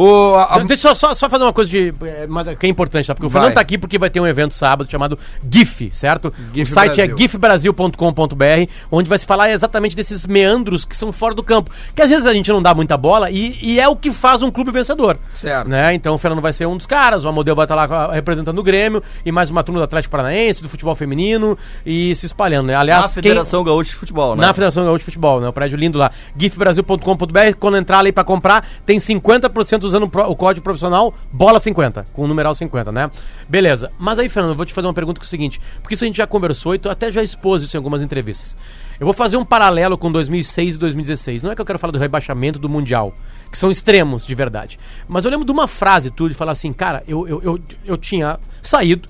[0.00, 2.66] O, a- a- Então, Deixa eu só, só fazer uma coisa de, eh, mas, que
[2.66, 3.14] é importante, tá?
[3.16, 3.42] Porque o Vai.
[3.42, 5.18] Fernando tá aqui porque vai ter um evento sábado chamado
[5.50, 6.32] GIF, certo?
[6.54, 7.16] GIF o site é Brasil.
[7.18, 11.70] gifbrasil.com.br, onde vai se falar exatamente desses meandros que são fora do campo.
[11.96, 14.40] Que às vezes a gente não dá muita bola e, e é o que faz
[14.40, 15.18] um clube vencedor.
[15.34, 15.68] Certo.
[15.68, 15.94] Né?
[15.94, 18.58] Então o Fernando vai ser um dos caras, o Amodeu vai estar lá ah, representando
[18.58, 22.66] o Grêmio e mais uma turma do Atlético Paranaense, do futebol feminino e se espalhando,
[22.68, 22.76] né?
[22.76, 24.46] Aliás, Na Federação Gaúcha de Futebol, né?
[24.46, 25.48] na Federação Gaúcha de Futebol, né?
[25.48, 26.10] O prédio lindo lá.
[26.36, 27.56] gifbrasil.com.br.
[27.58, 32.54] Quando entrar ali pra comprar, tem 50% usando o, código profissional bola50, com o numeral
[32.54, 33.10] 50, né?
[33.48, 33.90] Beleza.
[33.98, 36.04] Mas aí, Fernando, eu vou te fazer uma pergunta que é o seguinte, porque isso
[36.04, 38.56] a gente já conversou e tu até já expôs isso em algumas entrevistas.
[39.00, 41.42] Eu vou fazer um paralelo com 2006 e 2016.
[41.42, 43.14] Não é que eu quero falar do rebaixamento do Mundial,
[43.50, 44.78] que são extremos de verdade.
[45.08, 47.96] Mas eu lembro de uma frase tu de falar assim, cara, eu, eu, eu, eu
[47.96, 49.08] tinha saído,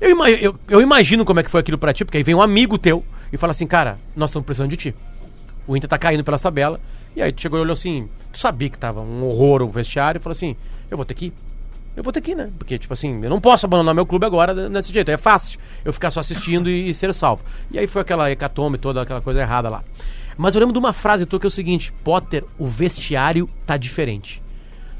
[0.00, 2.42] eu, eu, eu imagino como é que foi aquilo pra ti, porque aí vem um
[2.42, 4.94] amigo teu e fala assim, cara, nós estamos precisando de ti.
[5.66, 6.80] O Inter tá caindo pelas tabelas.
[7.16, 10.18] E aí tu chegou e olhou assim, tu sabia que tava um horror o vestiário
[10.18, 10.56] e falou assim,
[10.90, 11.32] eu vou ter que ir.
[11.96, 12.48] Eu vou ter que ir, né?
[12.56, 15.10] Porque, tipo assim, eu não posso abandonar meu clube agora desse jeito.
[15.10, 17.42] É fácil eu ficar só assistindo e, e ser salvo.
[17.72, 19.82] E aí foi aquela hecatombe toda, aquela coisa errada lá.
[20.36, 23.76] Mas eu lembro de uma frase tua que é o seguinte, Potter, o vestiário tá
[23.76, 24.40] diferente.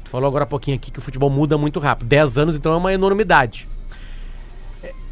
[0.03, 2.09] Tu falou agora há pouquinho aqui que o futebol muda muito rápido.
[2.09, 3.65] 10 anos, então, é uma enormidade.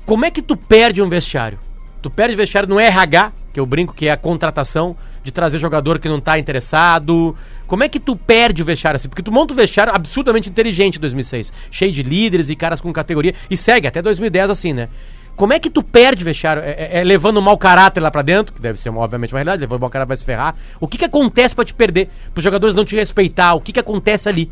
[0.06, 1.58] Como é que tu perde um vestiário?
[2.02, 4.96] Tu perde vestiário no RH, que eu brinco que é a contratação
[5.28, 7.36] de trazer jogador que não tá interessado.
[7.68, 9.10] Como é que tu perde o vestiário assim?
[9.10, 12.92] Porque tu monta um vestiário absurdamente inteligente em 2006, cheio de líderes e caras com
[12.94, 14.88] categoria e segue até 2010 assim, né?
[15.36, 16.64] Como é que tu perde vestiário?
[16.64, 19.38] É, é- é levando um mau caráter lá pra dentro, que deve ser obviamente uma
[19.40, 20.56] realidade, levando um mau caráter vai se ferrar.
[20.80, 22.10] O que que acontece pra te perder?
[22.34, 23.54] Para os jogadores não te respeitar?
[23.54, 24.50] O que que acontece ali?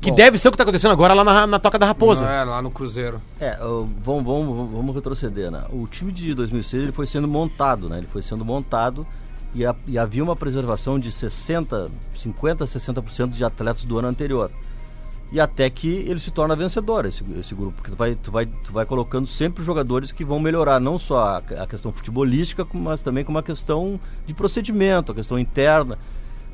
[0.00, 2.26] Que deve ser o que tá acontecendo agora lá na, na Toca da Raposa.
[2.28, 3.22] É, lá no Cruzeiro.
[3.38, 5.62] É, uh, vamos, vamos, vamos retroceder, né?
[5.70, 7.98] O time de 2006 ele foi sendo montado, né?
[7.98, 9.06] Ele foi sendo montado
[9.54, 14.50] e, ha- e havia uma preservação de 60, 50, 60% de atletas do ano anterior.
[15.30, 18.46] E até que ele se torna vencedor, esse, esse grupo, porque tu vai, tu, vai,
[18.46, 23.00] tu vai colocando sempre jogadores que vão melhorar não só a, a questão futebolística, mas
[23.00, 25.98] também como a questão de procedimento, a questão interna.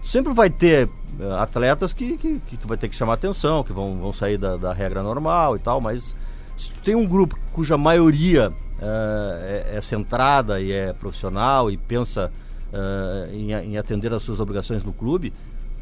[0.01, 0.89] Sempre vai ter
[1.19, 4.39] eh, atletas que, que, que tu vai ter que chamar atenção, que vão, vão sair
[4.39, 6.15] da, da regra normal e tal, mas
[6.57, 11.77] se tu tem um grupo cuja maioria eh, é, é centrada e é profissional e
[11.77, 12.31] pensa
[12.73, 15.33] eh, em, em atender às suas obrigações no clube,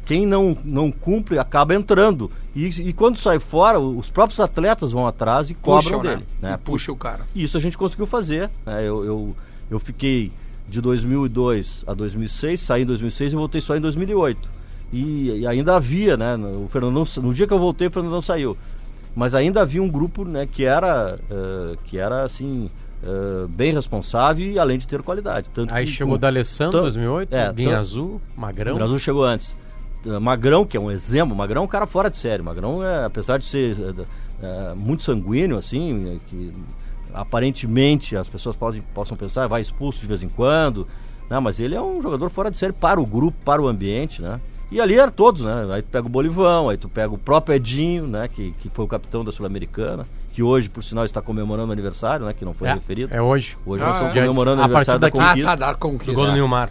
[0.05, 2.31] quem não, não cumpre acaba entrando.
[2.55, 6.09] E, e quando sai fora, os próprios atletas vão atrás e cobram Puxam, né?
[6.09, 6.27] dele.
[6.41, 6.53] né?
[6.53, 7.25] E puxa o cara.
[7.35, 8.49] Isso a gente conseguiu fazer.
[8.65, 8.87] né?
[8.87, 9.35] Eu, eu,
[9.69, 10.31] eu fiquei
[10.67, 14.49] de 2002 a 2006, saí em 2006 e voltei só em 2008.
[14.93, 16.35] E, e ainda havia, né?
[16.37, 18.57] O Fernando no dia que eu voltei, o Fernando não saiu.
[19.13, 22.69] Mas ainda havia um grupo né, que era, eh, que era assim,
[23.49, 25.49] bem responsável e além de ter qualidade.
[25.53, 28.73] Tanto Aí que chegou o D'Alessandro, tan- 2008, é, Guinha tan- Azul, Magrão.
[28.73, 29.55] o Brasil chegou antes.
[30.05, 32.41] Uh, Magrão, que é um exemplo, Magrão é um cara fora de série.
[32.41, 33.75] Magrão, é, apesar de ser
[34.41, 36.53] é, é, muito sanguíneo, assim, é, que
[37.13, 40.87] aparentemente as pessoas podem, possam pensar, vai expulso de vez em quando.
[41.29, 44.21] Não, mas ele é um jogador fora de série para o grupo, para o ambiente,
[44.21, 44.39] né?
[44.69, 45.65] E ali eram todos, né?
[45.71, 48.27] Aí tu pega o Bolivão, aí tu pega o próprio Edinho, né?
[48.27, 52.25] Que, que foi o capitão da Sul-Americana, que hoje, por sinal, está comemorando o aniversário,
[52.25, 52.33] né?
[52.33, 53.13] Que não foi É, referido.
[53.15, 53.57] é hoje.
[53.65, 54.21] Hoje Ah, nós estamos é.
[54.21, 55.43] comemorando o aniversário da Ah, conquista.
[55.43, 56.13] tá, da Do conquista.
[56.13, 56.69] gol do Nilmar.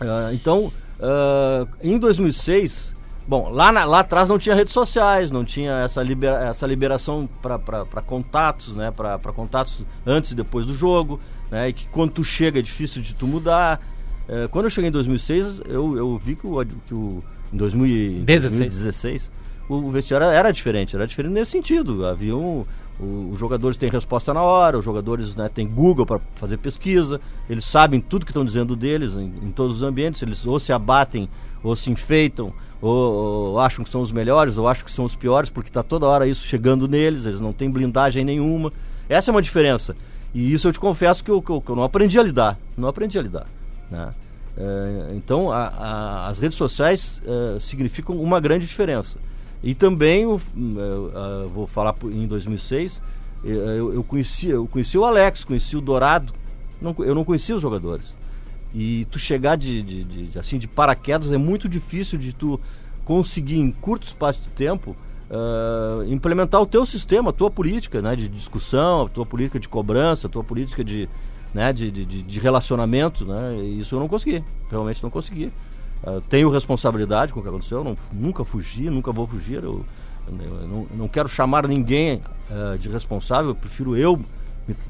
[0.00, 2.94] Ah, então, ah, em 2006,
[3.26, 7.26] bom, lá, na- lá atrás não tinha redes sociais, não tinha essa, libera- essa liberação
[7.40, 8.90] para contatos, né?
[8.90, 11.18] Para contatos antes e depois do jogo,
[11.50, 11.70] né?
[11.70, 13.80] E que quando tu chega é difícil de tu mudar.
[14.28, 17.22] Eh, quando eu cheguei em 2006, eu, eu vi que o, que o
[17.52, 18.58] em 2000 e- 16.
[18.58, 19.30] 2016
[19.70, 22.06] o vestiário era diferente, era diferente nesse sentido.
[22.06, 22.64] Havia um,
[22.98, 27.20] o- os jogadores têm resposta na hora, os jogadores né, têm Google para fazer pesquisa,
[27.50, 30.72] eles sabem tudo que estão dizendo deles em, em todos os ambientes, eles ou se
[30.72, 31.28] abatem,
[31.62, 32.50] ou se enfeitam,
[32.80, 32.92] ou,
[33.52, 36.06] ou acham que são os melhores, ou acham que são os piores, porque está toda
[36.06, 38.72] hora isso chegando neles, eles não têm blindagem nenhuma.
[39.08, 39.94] Essa é uma diferença.
[40.34, 42.58] E isso eu te confesso que eu, que eu- que eu não aprendi a lidar.
[42.76, 43.46] Não aprendi a lidar.
[43.90, 44.12] Né?
[44.56, 49.16] É, então, a- a- as redes sociais é, significam uma grande diferença.
[49.62, 53.00] E também, o- eu, ah, vou falar em 2006,
[53.44, 56.32] eh, eu, eu, conheci, eu conheci o Alex, conheci o Dourado,
[56.80, 58.14] não eu não conhecia os jogadores.
[58.74, 62.60] E tu chegar de, de- de- assim, de paraquedas é muito difícil de tu
[63.04, 64.94] conseguir, em curto espaço de tempo,
[66.08, 70.26] implementar o teu sistema, a tua política né, de discussão, a tua política de cobrança,
[70.26, 71.08] a tua política de,
[71.54, 73.24] né, de, de, de- relacionamento.
[73.24, 75.52] Né, isso eu não consegui, realmente não consegui.
[76.04, 79.62] Ah, tenho responsabilidade com o que aconteceu, não, nunca fugi, nunca vou fugir.
[79.64, 79.84] Eu,
[80.28, 84.20] eu não, não quero chamar ninguém ah, de responsável, eu prefiro eu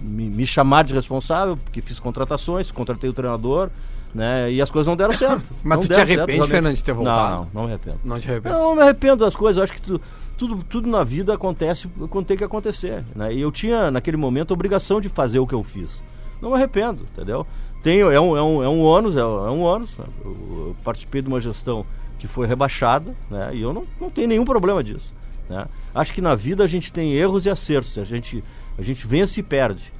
[0.00, 3.70] me, me- chamar de responsável, porque fiz contratações, contratei o treinador,
[4.14, 5.42] né, e as coisas não deram certo.
[5.62, 6.50] Mas Não tu te certo, arrepende, realmente.
[6.50, 7.30] Fernando, de ter voltado?
[7.30, 7.98] Não, não, não me arrependo.
[8.04, 8.54] Não te arrependo.
[8.58, 10.00] Não me arrependo das coisas, eu acho que tu-
[10.36, 13.04] tudo, tudo na vida acontece quando tem que acontecer.
[13.14, 13.32] Né?
[13.34, 16.02] E eu tinha, naquele momento, a obrigação de fazer o que eu fiz.
[16.40, 17.46] Não me arrependo, entendeu?
[17.82, 19.96] Tenho, é, um, é, um, é um ônus, é, é um ônus.
[19.98, 20.04] né?
[20.24, 21.84] Eu, eu participei de uma gestão
[22.18, 23.50] que foi rebaixada, né?
[23.54, 25.14] E eu não, não tenho nenhum problema disso.
[25.48, 25.66] Né?
[25.94, 28.42] Acho que na vida a gente tem erros e acertos, a gente,
[28.76, 29.92] a gente vence e perde.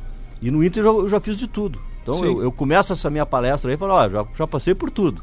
[0.43, 1.79] E no Inter eu já, eu já fiz de tudo.
[2.03, 4.91] Então eu, eu começo essa minha palestra aí e falo, ó, já, já passei por
[4.91, 5.23] tudo.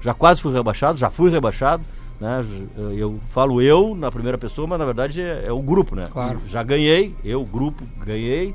[0.00, 1.84] Já quase fui rebaixado, já fui rebaixado.
[2.20, 2.42] Né?
[2.42, 6.08] J- Eu falo eu na primeira pessoa, mas na verdade é, é o grupo, né?
[6.12, 6.40] Claro.
[6.46, 8.54] Já ganhei, eu, grupo, ganhei.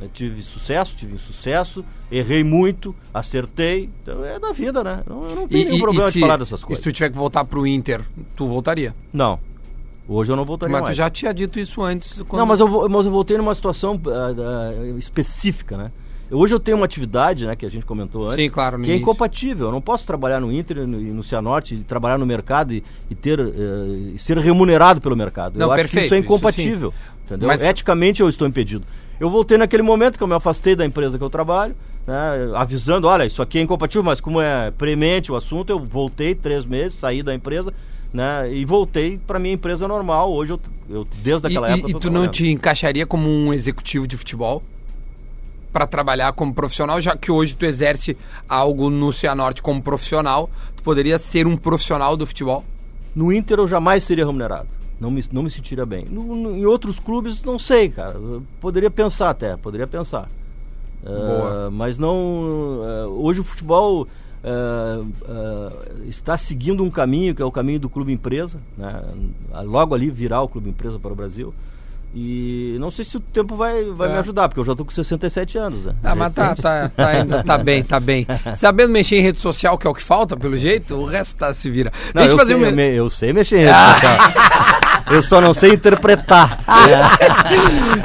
[0.00, 3.90] Eh, Tive sucesso, tive insucesso, errei muito, acertei.
[4.02, 5.02] Então é da vida, né?
[5.06, 6.84] Não, eu não tenho nenhum problema de falar dessas e coisas.
[6.84, 8.02] se tu tiver que voltar pro Inter,
[8.36, 8.94] tu voltaria?
[9.12, 9.38] Não.
[10.08, 10.96] Hoje eu não voltaria Mas tu mais.
[10.96, 12.22] já tinha dito isso antes.
[12.28, 15.90] quando- Não, mas eu, mas eu voltei numa situação ah, ah, específica, né?
[16.28, 18.86] Hoje eu tenho uma atividade, né, que a gente comentou antes, Sim, claro, que é
[18.88, 19.02] início.
[19.02, 19.66] incompatível.
[19.66, 22.74] Eu não posso trabalhar no Inter e no, e no Cianorte, e trabalhar no mercado
[22.74, 25.56] e, e ter e ser remunerado pelo mercado.
[25.56, 26.92] Não, eu acho que perfeito, isso é isso incompatível.
[27.24, 27.46] Entendeu?
[27.46, 28.84] Mas- Eticamente eu estou impedido.
[29.18, 31.74] Eu voltei naquele momento que eu me afastei da empresa que eu trabalho,
[32.06, 32.14] né,
[32.54, 36.64] avisando, olha, isso aqui é incompatível, mas como é premente o assunto, eu voltei três
[36.66, 37.72] meses, saí da empresa,
[38.12, 40.32] né, e voltei para minha empresa normal.
[40.32, 44.06] Hoje eu, eu desde aquela e- época e tu não te encaixaria como um executivo
[44.06, 44.62] de futebol?
[45.72, 48.16] Pra trabalhar como profissional, já que hoje tu exerce
[48.48, 52.64] algo no Cianorte como profissional, tu poderia ser um profissional do futebol?
[53.14, 54.68] No Inter eu jamais seria remunerado.
[55.00, 56.06] Não me, não me sentiria bem.
[56.06, 58.14] No- no- em outros clubes, não sei, cara.
[58.18, 60.28] Eu poderia pensar até, poderia pensar.
[61.04, 62.80] Eh, mas não.
[62.84, 64.08] eh, hoje o futebol
[64.42, 65.00] eh,
[66.08, 68.58] está seguindo um caminho que é o caminho do clube empresa.
[68.76, 69.02] Né?
[69.64, 71.52] Logo ali virar o clube empresa para o Brasil.
[72.18, 74.12] E não sei se o tempo vai, vai É.
[74.14, 75.94] me ajudar, porque eu já estou com 67 anos, né?
[76.02, 78.26] Ah, mas tá, tá, tá, indo- tá bem, tá bem.
[78.54, 81.52] Sabendo mexer em rede social, que é o que falta, pelo jeito, o resto tá,
[81.52, 81.92] se vira.
[82.14, 82.68] Não, Deixa eu fazer sei, uma...
[82.68, 84.16] eu, me- eu sei mexer em rede social.
[85.10, 86.60] Eu só não sei interpretar.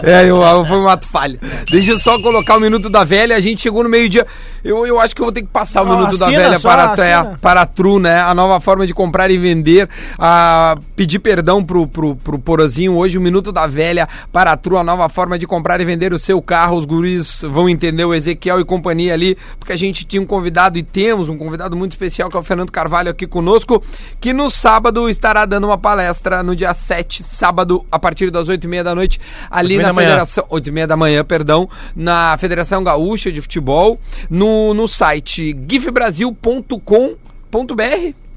[0.03, 1.39] É, eu, eu, foi um ato falho.
[1.69, 3.35] Deixa eu só colocar o Minuto da Velha.
[3.35, 4.25] A gente chegou no meio-dia.
[4.63, 6.69] Eu, eu acho que eu vou ter que passar o Não, Minuto da Velha só,
[6.69, 8.19] para, a- é, para a Tru, né?
[8.19, 9.89] A nova forma de comprar e vender.
[10.17, 12.95] A pedir perdão pro, pro, pro Porozinho.
[12.95, 16.13] Hoje, o Minuto da Velha para a Tru, a nova forma de comprar e vender
[16.13, 16.77] o seu carro.
[16.77, 20.77] Os guris vão entender o Ezequiel e companhia ali, porque a gente tinha um convidado
[20.77, 23.83] e temos um convidado muito especial, que é o Fernando Carvalho aqui conosco,
[24.19, 26.90] que no sábado estará dando uma palestra no dia 7,
[27.23, 29.19] sábado, a partir das 8 e meia da noite,
[29.49, 30.09] ali na da manhã.
[30.09, 30.45] Federação.
[30.49, 37.15] 8 e meia da manhã, perdão, na Federação Gaúcha de Futebol, no, no site gifbrasil.com.br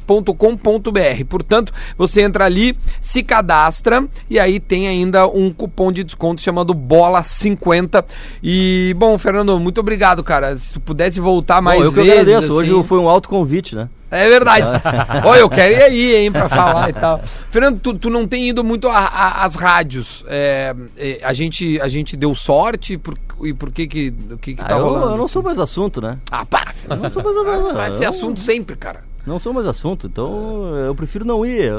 [0.06, 1.24] .com.br.
[1.28, 6.74] Portanto, você entra ali, se cadastra e aí tem ainda um cupom de desconto chamado
[6.74, 8.04] Bola50.
[8.42, 10.56] E bom, Fernando, muito obrigado, cara.
[10.58, 12.52] Se tu pudesse voltar mais Bom, eu que vezes, agradeço.
[12.52, 13.88] Hoje assim- foi um alto convite, né?
[14.10, 14.64] é verdade.
[15.26, 17.20] Olha, eu quero ir aí, hein, pra falar e tal.
[17.50, 20.24] Fernando, tu, tu não tem ido muito às rádios.
[20.28, 24.54] É, é, a, gente, a gente deu sorte por, e por que que, o que,
[24.54, 25.06] que Ah, tá eu, rolando?
[25.06, 25.32] eu não assim?
[25.32, 26.16] sou mais assunto, né?
[26.30, 26.98] Ah, para, Fernando.
[26.98, 29.02] Eu não sou mais Vai ser eu- assunto sempre, cara.
[29.26, 31.72] Não são mais assunto, então eu prefiro não ir.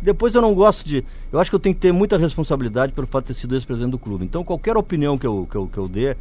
[0.00, 1.04] Depois eu não gosto de.
[1.32, 3.92] Eu acho que eu tenho que ter muita responsabilidade pelo fato de ter sido ex-presidente
[3.92, 4.24] do clube.
[4.24, 6.16] Então qualquer opinião que eu, que eu, que eu dê, eh,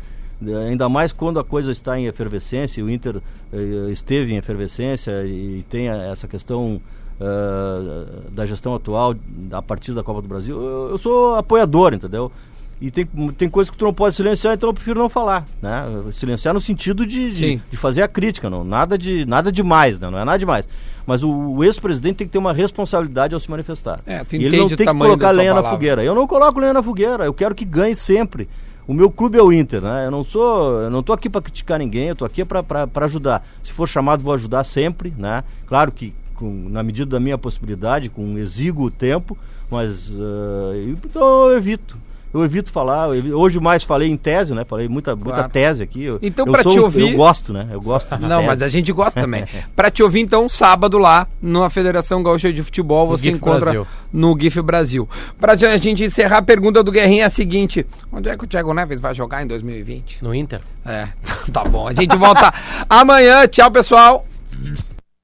[0.70, 3.22] ainda mais quando a coisa está em efervescência, o Inter
[3.52, 6.80] eh, esteve em efervescência e tem essa questão
[7.20, 9.16] eh, da gestão atual
[9.52, 12.32] a partir da Copa do Brasil, eu, eu sou apoiador, entendeu?
[12.80, 13.06] E tem,
[13.38, 15.84] tem coisas que tu não pode silenciar, então eu prefiro não falar, né?
[16.12, 20.10] Silenciar no sentido de, de, de fazer a crítica, não, nada de nada demais, né?
[20.12, 20.68] não é nada demais.
[21.06, 24.02] Mas o, o ex-presidente tem que ter uma responsabilidade ao se manifestar.
[24.06, 25.78] É, tu ele não tem que colocar lenha na palavra.
[25.78, 26.04] fogueira.
[26.04, 28.48] Eu não coloco lenha na fogueira, eu quero que ganhe sempre.
[28.88, 30.06] O meu clube é o Inter, né?
[30.06, 33.46] Eu não sou, eu não tô aqui para criticar ninguém, eu tô aqui para ajudar.
[33.64, 35.44] Se for chamado, vou ajudar sempre, né?
[35.66, 39.36] Claro que com- na medida da minha possibilidade, com exíguo tempo,
[39.72, 41.98] mas eh, então eu evito.
[42.38, 44.64] Eu evito falar, eu hoje mais falei em tese, né?
[44.64, 45.50] Falei muita, muita Claro.
[45.52, 46.04] tese aqui.
[46.04, 47.68] Eu, Então, sou te ouvir- Eu gosto, né?
[47.72, 48.48] Eu gosto de Não, tese.
[48.48, 49.46] mas a gente gosta também.
[49.76, 53.88] Pra te ouvir, então, sábado lá, na Federação Gaúcha de Futebol, você GIF encontra Brasil.
[54.14, 55.10] no GIF Brasil.
[55.40, 58.48] Pra a gente encerrar, a pergunta do Guerrinha é a seguinte: onde é que o
[58.48, 60.24] Thiago Neves vai jogar em 2020?
[60.24, 60.62] No Inter.
[60.86, 61.08] É,
[61.52, 61.88] tá bom.
[61.88, 62.54] A gente volta
[62.90, 63.48] amanhã.
[63.48, 64.26] Tchau, pessoal.